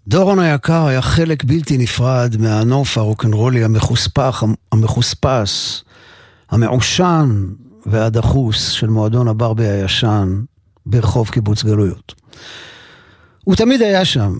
[0.08, 5.84] דורון היקר היה חלק בלתי נפרד מהנוף הרוקנרולי המחוספח, המחוספס,
[6.50, 7.46] המעושן
[7.86, 10.42] והדחוס של מועדון הברבי הישן
[10.86, 12.16] ברחוב קיבוץ גלויות.
[13.44, 14.38] הוא תמיד היה שם.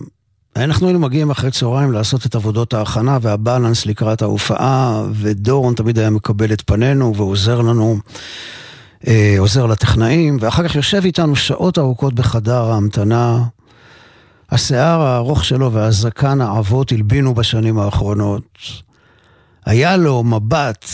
[0.56, 6.10] אנחנו היינו מגיעים אחרי צהריים לעשות את עבודות ההכנה והבלנס לקראת ההופעה, ודורון תמיד היה
[6.10, 7.98] מקבל את פנינו ועוזר לנו,
[9.06, 13.44] אה, עוזר לטכנאים, ואחר כך יושב איתנו שעות ארוכות בחדר ההמתנה.
[14.50, 18.58] השיער הארוך שלו והזקן העבות הלבינו בשנים האחרונות.
[19.66, 20.86] היה לו מבט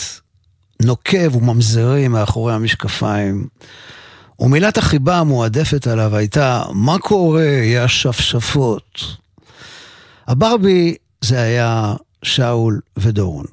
[0.82, 3.46] נוקב וממזרי מאחורי המשקפיים.
[4.38, 9.23] ומילת החיבה המועדפת עליו הייתה, מה קורה, יא השפשפות?
[10.26, 13.44] הברבי זה היה שאול ודורון.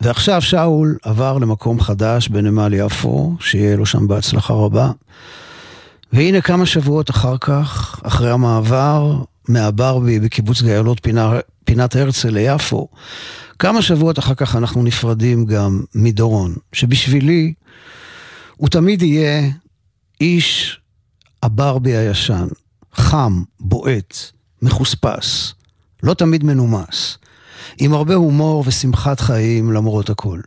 [0.00, 4.90] ועכשיו שאול עבר למקום חדש בנמל יפו, שיהיה לו שם בהצלחה רבה.
[6.12, 11.32] והנה כמה שבועות אחר כך, אחרי המעבר מהברבי בקיבוץ גיילות פינה,
[11.64, 12.88] פינת הרצל ליפו,
[13.58, 17.52] כמה שבועות אחר כך אנחנו נפרדים גם מדורון, שבשבילי
[18.56, 19.50] הוא תמיד יהיה
[20.20, 20.80] איש
[21.42, 22.46] הברבי הישן,
[22.94, 24.16] חם, בועט,
[24.62, 25.54] מחוספס,
[26.02, 27.18] לא תמיד מנומס,
[27.78, 30.40] עם הרבה הומור ושמחת חיים למרות הכל.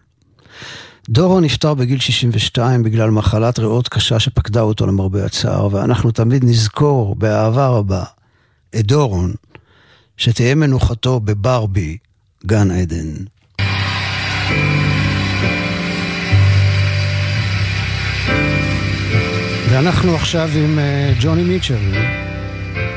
[1.09, 7.15] דורון נפטר בגיל 62 בגלל מחלת ריאות קשה שפקדה אותו למרבה הצער, ואנחנו תמיד נזכור
[7.15, 8.03] באהבה רבה
[8.75, 9.33] את דורון,
[10.17, 11.97] שתהיה מנוחתו בברבי,
[12.45, 13.13] גן עדן.
[19.69, 21.93] ואנחנו עכשיו עם uh, ג'וני מיטשל,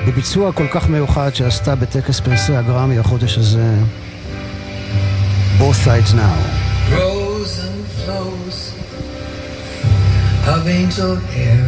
[0.07, 3.75] בביצוע כל כך מיוחד שעשתה בטקס פרסי הגרמי החודש הזה,
[5.59, 6.39] Both Sides Now.
[6.91, 8.59] Rows and flows
[10.55, 11.65] of angel hair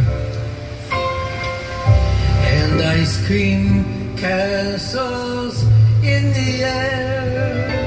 [2.57, 3.63] and ice cream
[4.17, 5.55] castles
[6.13, 7.85] in the air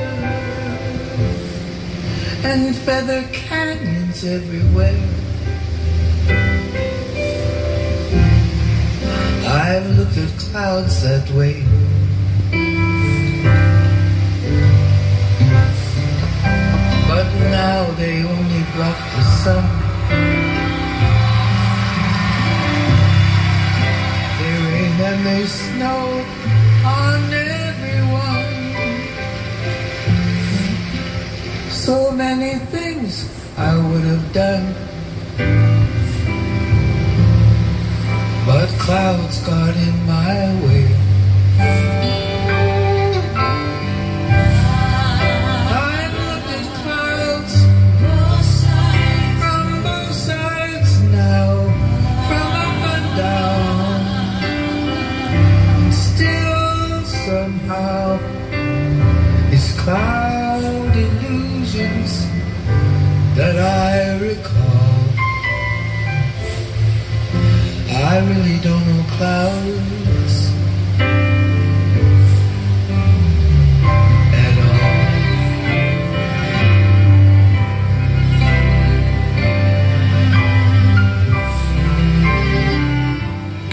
[2.51, 5.28] and feather canyons everywhere.
[9.51, 11.65] I've looked at clouds that way.
[17.09, 19.65] But now they only block the sun.
[24.39, 26.03] They rain and they snow
[26.85, 28.57] on everyone.
[31.71, 33.25] So many things
[33.57, 34.88] I would have done.
[38.79, 41.98] Clouds got in my way.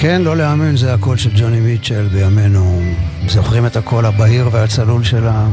[0.07, 2.81] כן, לא להאמין, זה הקול של ג'וני מיטשל בימינו.
[3.27, 5.47] זוכרים את הקול הבהיר והצלול שלה?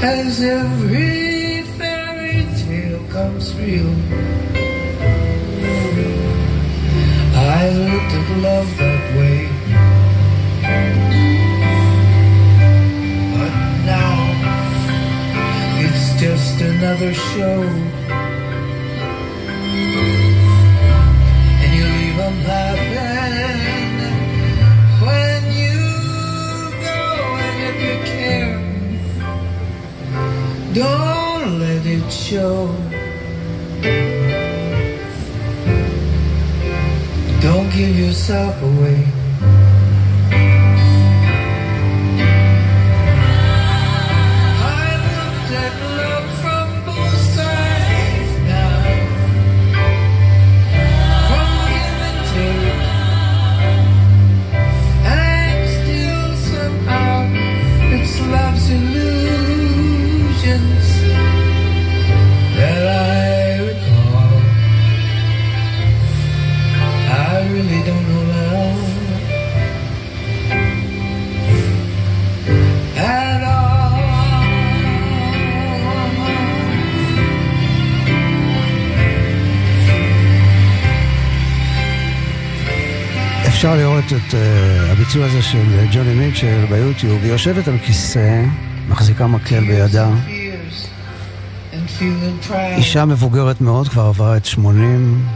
[0.00, 4.67] And as every fairy tale comes real.
[7.60, 9.38] I looked at love that way.
[13.34, 13.54] But
[13.94, 14.14] now
[15.84, 17.62] it's just another show.
[21.62, 23.98] And you leave them laughing
[25.04, 25.78] when you
[26.86, 27.00] go.
[27.44, 28.58] And if you care,
[30.74, 32.70] don't let it show.
[37.48, 39.17] Don't give yourself away.
[83.58, 84.36] אפשר לראות את uh,
[84.92, 87.22] הביצוע הזה של ג'וני מיטשל ביוטיוב.
[87.22, 88.44] היא יושבת על כיסא,
[88.88, 90.08] מחזיקה מקל בידה.
[92.76, 95.26] אישה מבוגרת מאוד, כבר עברה את 80,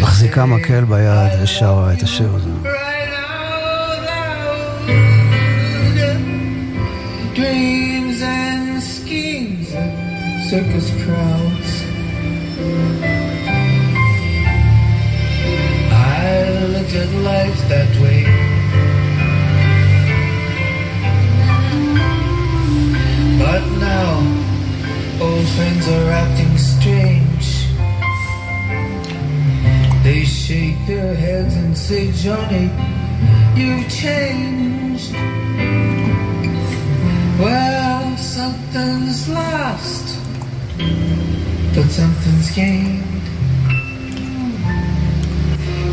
[0.00, 2.50] מחזיקה מקל ביד ושרה את השיר הזה.
[10.50, 11.45] Circus crowds.
[16.96, 18.22] I looked at life that way.
[23.38, 24.12] But now,
[25.20, 27.46] old friends are acting strange.
[30.04, 32.70] They shake their heads and say, Johnny,
[33.54, 35.12] you've changed.
[37.38, 40.18] Well, something's lost,
[41.74, 43.05] but something's gained.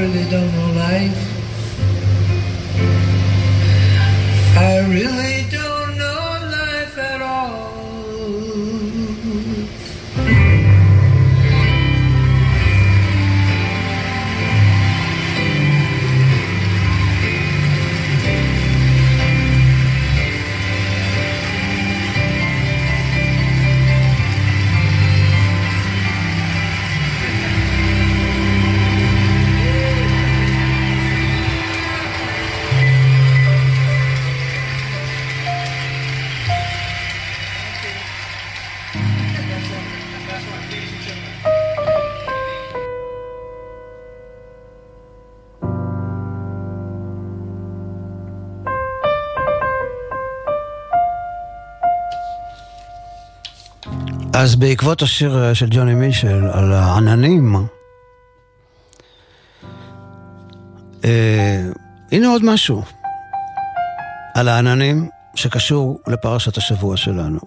[0.00, 1.20] really don't know life.
[4.56, 5.39] I really
[54.40, 57.56] אז בעקבות השיר אה, של ג'וני מישל על העננים,
[61.04, 61.62] אה,
[62.12, 62.82] הנה עוד משהו
[64.34, 67.38] על העננים שקשור לפרשת השבוע שלנו.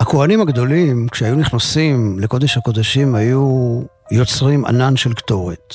[0.00, 5.74] הכוהנים הגדולים, כשהיו נכנסים לקודש הקודשים, היו יוצרים ענן של קטורת.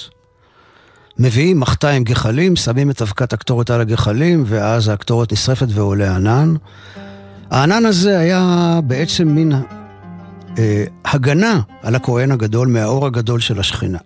[1.20, 6.56] מביאים מחתה עם גחלים, שמים את אבקת הקטורת על הגחלים, ואז הקטורת נשרפת ועולה ענן.
[7.52, 9.52] הענן הזה היה בעצם מין
[10.58, 13.98] אה, הגנה על הכהן הגדול מהאור הגדול של השכינה.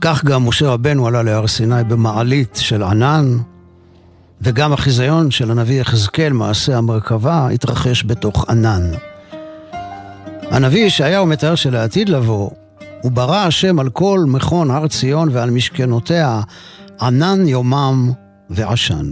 [0.00, 3.38] כך גם משה רבנו עלה להר סיני במעלית של ענן,
[4.40, 8.90] וגם החיזיון של הנביא יחזקאל, מעשה המרכבה, התרחש בתוך ענן.
[10.50, 12.50] הנביא ישעיהו מתאר שלעתיד לבוא,
[13.02, 16.40] הוא ברא השם על כל מכון הר ציון ועל משכנותיה
[17.00, 18.12] ענן יומם
[18.50, 19.10] ועשן.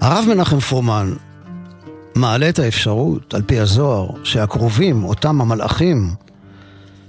[0.00, 1.12] הרב מנחם פרומן
[2.14, 6.10] מעלה את האפשרות, על פי הזוהר, שהקרובים, אותם המלאכים,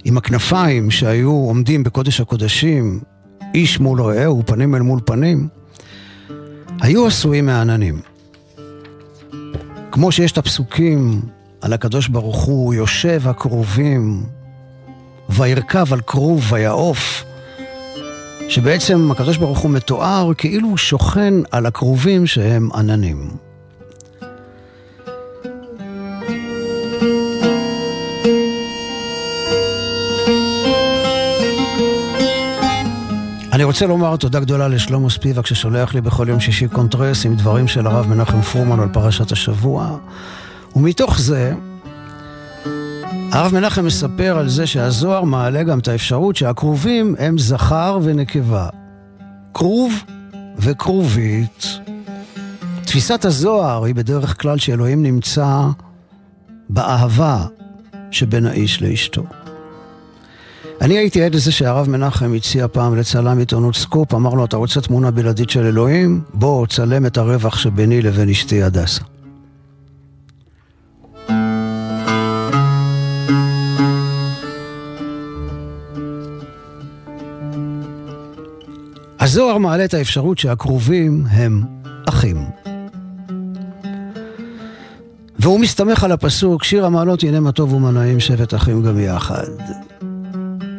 [0.04, 3.00] עם הכנפיים שהיו עומדים בקודש הקודשים,
[3.54, 5.48] איש מול רעהו, פנים אל מול פנים,
[6.80, 8.00] היו עשויים מעננים.
[9.92, 11.20] כמו שיש את הפסוקים
[11.60, 14.22] על הקדוש ברוך הוא, יושב הקרובים,
[15.28, 17.24] וירכב על כרוב ויעוף,
[18.48, 23.30] שבעצם הקדוש ברוך הוא מתואר כאילו הוא שוכן על הכרובים שהם עננים.
[33.52, 37.68] אני רוצה לומר תודה גדולה לשלמה ספיבק ששולח לי בכל יום שישי קונטרס עם דברים
[37.68, 39.96] של הרב מנחם פורמן על פרשת השבוע.
[40.76, 41.54] ומתוך זה,
[43.32, 48.68] הרב מנחם מספר על זה שהזוהר מעלה גם את האפשרות שהכרובים הם זכר ונקבה.
[49.54, 49.92] כרוב
[50.58, 51.66] וכרובית.
[52.84, 55.62] תפיסת הזוהר היא בדרך כלל שאלוהים נמצא
[56.68, 57.46] באהבה
[58.10, 59.22] שבין האיש לאשתו.
[60.80, 64.80] אני הייתי עד לזה שהרב מנחם הציע פעם לצלם עיתונות סקופ, אמר לו, אתה רוצה
[64.80, 66.20] תמונה בלעדית של אלוהים?
[66.34, 69.02] בוא, צלם את הרווח שביני לבין אשתי הדסה.
[79.28, 81.62] הזוהר מעלה את האפשרות שהקרובים הם
[82.08, 82.44] אחים.
[85.38, 89.46] והוא מסתמך על הפסוק, שיר המעלות הנה מה טוב ומה נעים שבת אחים גם יחד.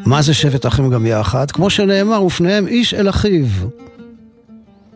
[0.05, 1.51] מה זה שבט אחים גם יחד?
[1.51, 3.45] כמו שנאמר, ופניהם איש אל אחיו.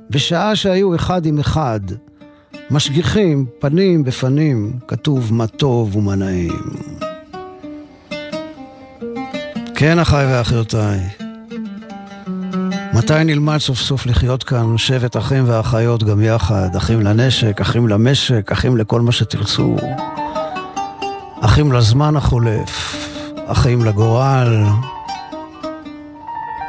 [0.09, 1.79] בשעה שהיו אחד עם אחד,
[2.71, 6.59] משגיחים פנים בפנים, כתוב מה טוב ומה נעים.
[9.75, 10.99] כן, אחיי ואחיותיי,
[12.93, 18.51] מתי נלמד סוף סוף לחיות כאן שבט אחים ואחיות גם יחד, אחים לנשק, אחים למשק,
[18.51, 19.75] אחים לכל מה שתרצו,
[21.41, 22.95] אחים לזמן החולף,
[23.45, 24.63] אחים לגורל.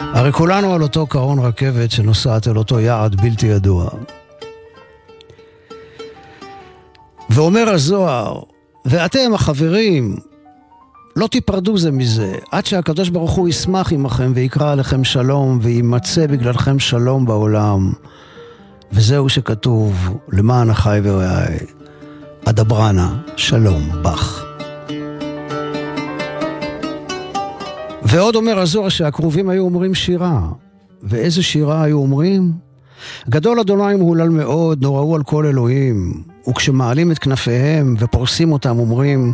[0.01, 3.89] הרי כולנו על אותו קרון רכבת שנוסעת אל אותו יעד בלתי ידוע.
[7.31, 8.41] ואומר הזוהר,
[8.85, 10.17] ואתם החברים,
[11.17, 16.79] לא תיפרדו זה מזה, עד שהקדוש ברוך הוא ישמח עמכם ויקרא עליכם שלום, ויימצא בגללכם
[16.79, 17.93] שלום בעולם.
[18.93, 21.59] וזהו שכתוב, למען אחי ורעי,
[22.45, 24.45] אדברנה, שלום בך.
[28.03, 30.41] ועוד אומר הזוהר שהכרובים היו אומרים שירה.
[31.03, 32.53] ואיזה שירה היו אומרים?
[33.29, 36.34] גדול אדוני מהולל מאוד, נוראו על כל אלוהים.
[36.49, 39.33] וכשמעלים את כנפיהם ופורסים אותם אומרים,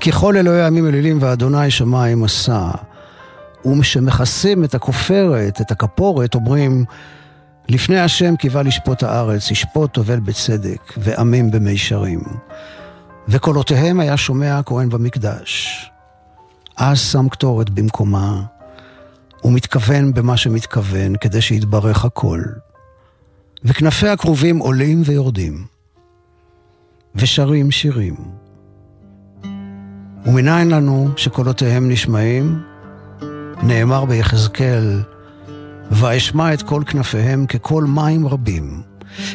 [0.00, 2.70] כי כל אלוהי עמים אלילים ואדוני שמיים עשה.
[3.64, 6.84] ומשמכסים את הכופרת, את הכפורת, אומרים,
[7.68, 12.20] לפני השם קיווה לשפוט הארץ, ישפוט טובל בצדק, ועמים במישרים.
[13.28, 15.90] וקולותיהם היה שומע הכהן במקדש.
[16.76, 18.42] אז שם קטורת במקומה,
[19.44, 22.42] ומתכוון במה שמתכוון, כדי שיתברך הכל.
[23.64, 25.64] וכנפי הכרובים עולים ויורדים,
[27.20, 28.14] ושרים שירים.
[30.26, 32.62] ומנין לנו שקולותיהם נשמעים?
[33.62, 35.02] נאמר ביחזקאל,
[35.90, 38.82] ואשמע את כל כנפיהם כקול מים רבים,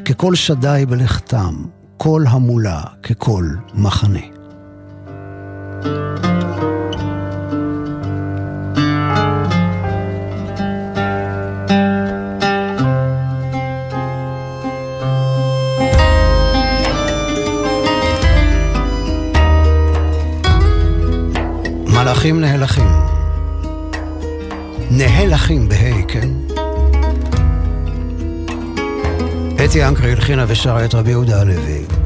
[0.05, 1.55] כקול שדי בלכתם,
[1.97, 4.19] קול המולה כקול מחנה.
[22.05, 22.89] מלאכים נהלכים.
[24.91, 26.29] נהלכים בה', כן?
[29.65, 32.04] אתי אנקרי הלחינה ושרה את רבי יהודה הלוי.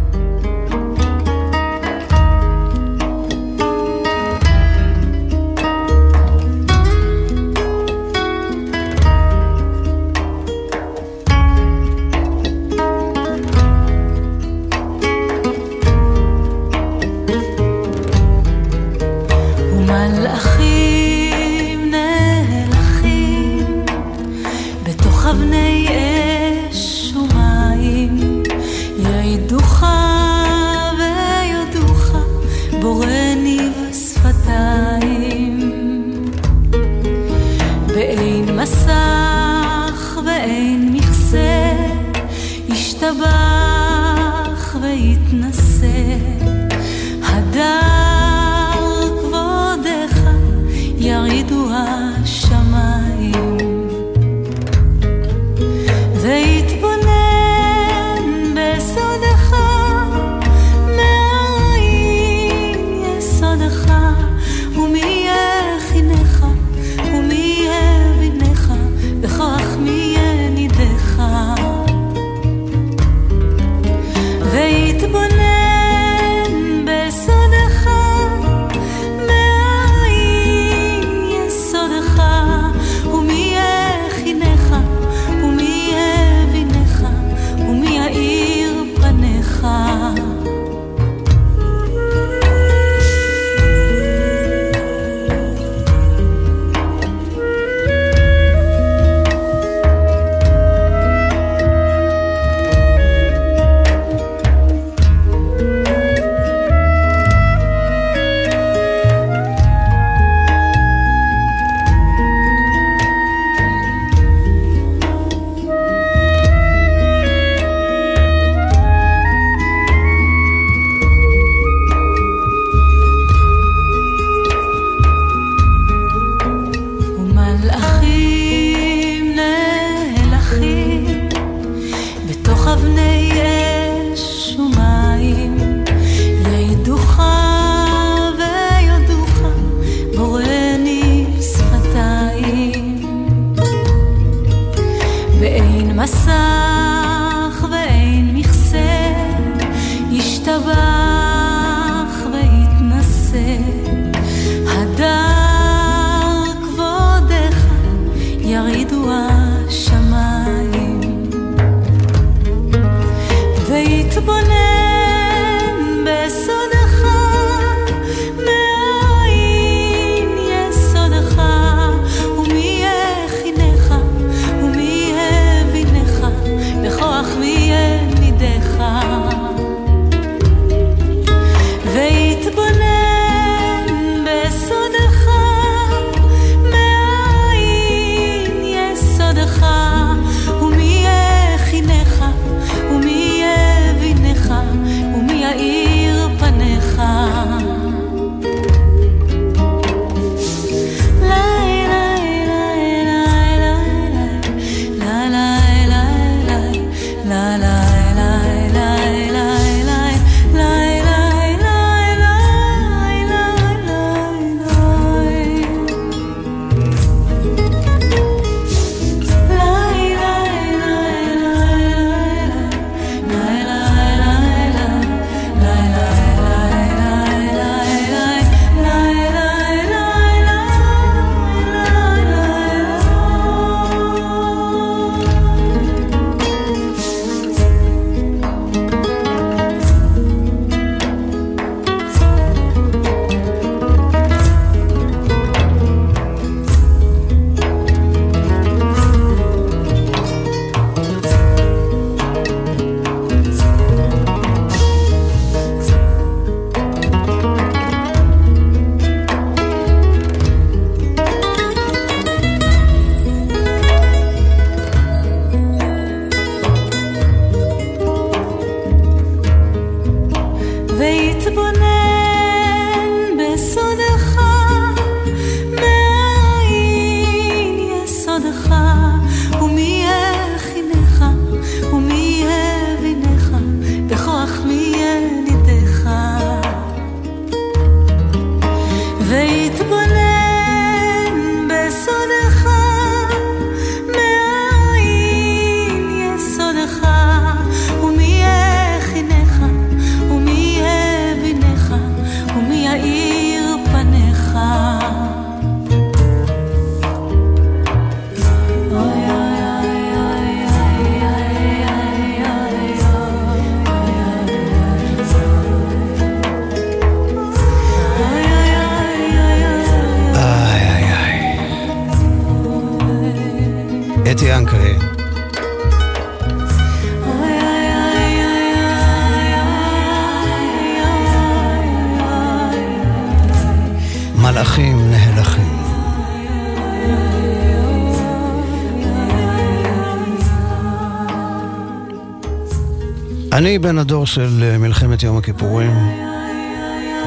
[343.60, 345.92] אני בן הדור של אה, מלחמת יום הכיפורים.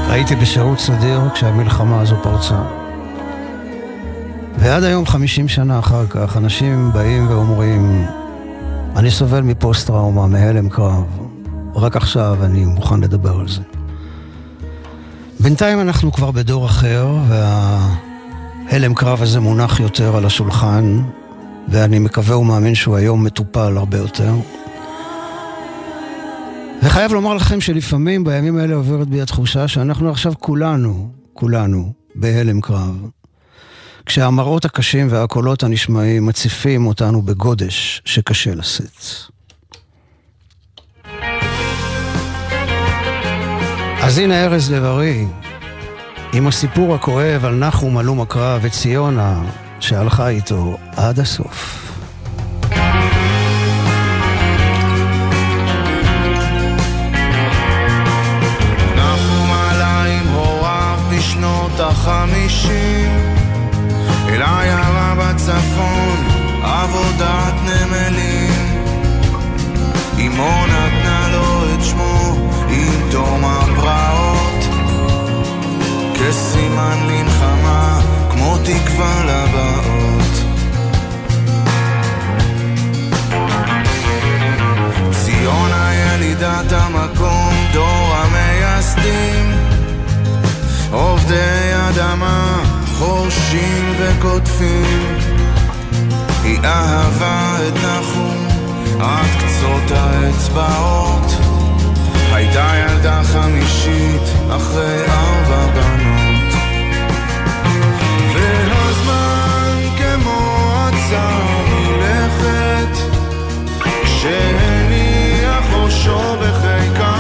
[0.09, 2.63] הייתי בשירות סדיר כשהמלחמה הזו פרצה.
[4.59, 8.07] ועד היום, 50 שנה אחר כך, אנשים באים ואומרים,
[8.97, 11.05] אני סובל מפוסט-טראומה, מהלם קרב.
[11.75, 13.63] רק עכשיו אני מוכן לדבר על זה.
[15.41, 21.03] בינתיים אנחנו כבר בדור אחר, וההלם קרב הזה מונח יותר על השולחן,
[21.69, 24.33] ואני מקווה ומאמין שהוא היום מטופל הרבה יותר.
[26.93, 33.09] וחייב לומר לכם שלפעמים בימים האלה עוברת בי התחושה שאנחנו עכשיו כולנו, כולנו, בהלם קרב.
[34.07, 39.05] כשהמראות הקשים והקולות הנשמעים מציפים אותנו בגודש שקשה לשאת.
[44.03, 45.27] אז הנה ארז לב-ארי,
[46.33, 49.43] עם הסיפור הכואב על נחום הלום הקרב וציונה
[49.81, 51.82] שהלכה איתו עד הסוף.
[62.03, 63.35] בשנות החמישים
[64.29, 66.17] אל עיירה בצפון,
[66.63, 68.83] עבודת נמלים.
[70.19, 74.65] אמו נתנה לו את שמו עם תום הפרעות.
[76.15, 78.01] כסימן לנחמה,
[78.31, 80.45] כמו תקווה לבאות.
[85.25, 89.53] ציונה ילידת המקום, דור המייסדים
[90.93, 92.63] עובדי אדמה,
[92.99, 95.17] חורשים וקוטפים.
[96.45, 98.49] היא אהבה את נחום
[99.01, 101.33] עד קצות האצבעות.
[102.33, 106.55] הייתה ילדה חמישית אחרי ארבע בנות.
[108.35, 112.99] והזמן כמו עצר מלכת
[114.05, 117.12] כשהניח ראשו בחיקה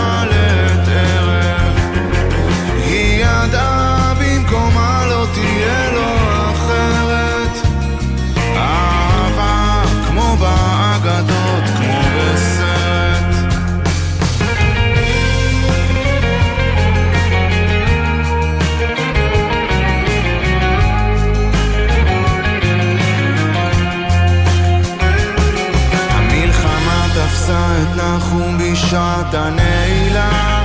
[28.92, 30.64] בשעת הנעילה.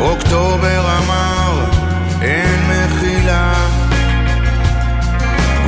[0.00, 1.64] אוקטובר אמר
[2.22, 3.52] אין מחילה.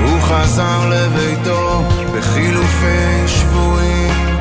[0.03, 4.38] הוא חזר לביתו בחילופי שבויים.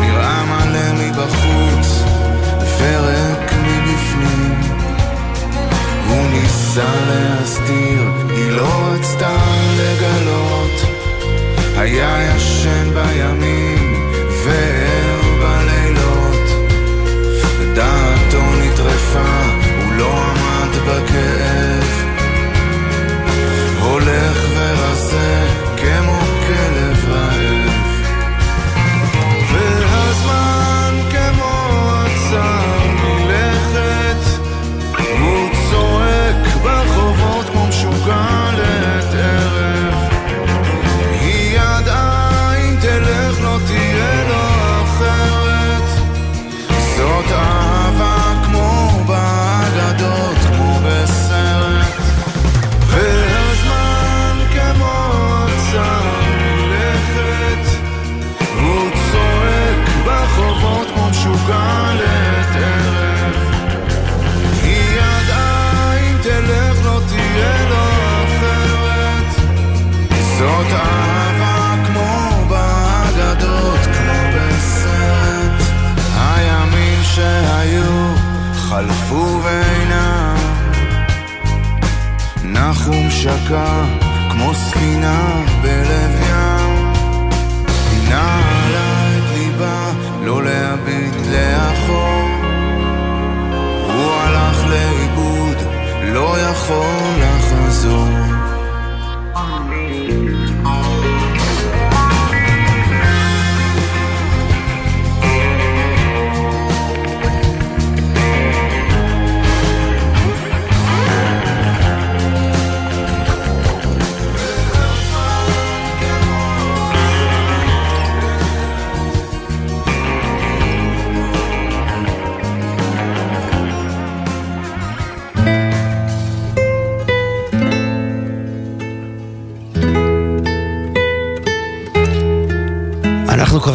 [0.00, 2.02] נראה מלא מבחוץ
[2.60, 4.60] ופרק מבפנים.
[6.08, 9.36] הוא ניסה להסתיר, היא לא רצתה
[9.78, 10.80] לגלות.
[11.76, 13.49] היה ישן בימים
[20.86, 21.39] bucket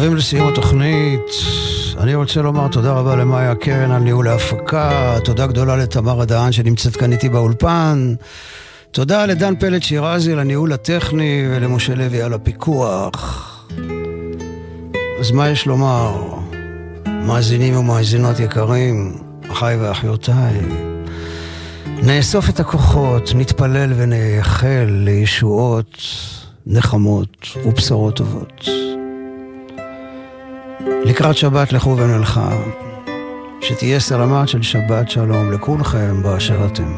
[0.06, 1.30] קרובים לסיום התוכנית.
[1.98, 6.96] אני רוצה לומר תודה רבה למאיה קרן על ניהול ההפקה, תודה גדולה לתמר הדהן שנמצאת
[6.96, 8.14] כאן איתי באולפן,
[8.90, 13.52] תודה לדן פלד שירזי על הניהול הטכני ולמשה לוי על הפיקוח.
[15.20, 16.14] אז מה יש לומר,
[17.06, 19.16] מאזינים ומאזינות יקרים,
[19.52, 20.60] אחיי ואחיותיי?
[21.86, 25.96] נאסוף את הכוחות, נתפלל ונייחל לישועות,
[26.66, 28.85] נחמות ובשורות טובות.
[31.06, 32.48] לקראת שבת לכו ונלכה,
[33.60, 36.94] שתהיה סלמת של שבת שלום לכולכם באשר אתם.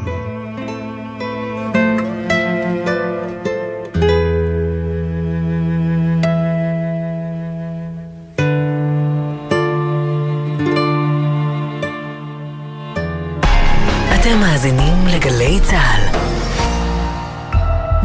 [14.15, 16.19] אתם מאזינים לגלי צה"ל.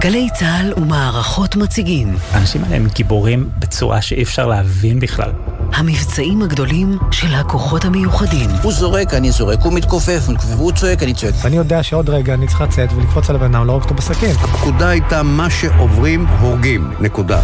[0.00, 2.16] גלי צה"ל ומערכות מציגים.
[2.32, 5.30] האנשים האלה הם גיבורים בצורה שאי אפשר להבין בכלל.
[5.74, 8.50] המבצעים הגדולים של הכוחות המיוחדים.
[8.62, 11.34] הוא זורק, אני זורק, הוא מתכופף, הוא מתכופף, הוא צועק, אני צועק.
[11.42, 14.30] ואני יודע שעוד רגע אני צריך לצאת ולקפוץ על הבן אדם, להרוג אותו בסכין.
[14.30, 16.90] הפקודה הייתה מה שעוברים, הורגים.
[17.00, 17.40] נקודה.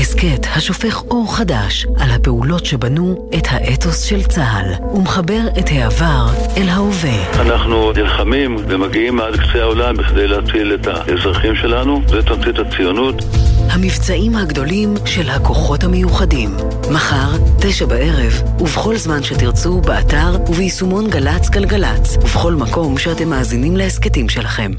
[0.00, 6.68] הסכת השופך אור חדש על הפעולות שבנו את האתוס של צה"ל ומחבר את העבר אל
[6.68, 7.40] ההווה.
[7.40, 13.22] אנחנו נלחמים ומגיעים עד קצה העולם בכדי להציל את האזרחים שלנו, זה תמצית הציונות.
[13.70, 16.56] המבצעים הגדולים של הכוחות המיוחדים.
[16.90, 24.28] מחר, תשע בערב, ובכל זמן שתרצו, באתר וביישומון גל"צ גלגלצ, ובכל מקום שאתם מאזינים להסכתים
[24.28, 24.72] שלכם.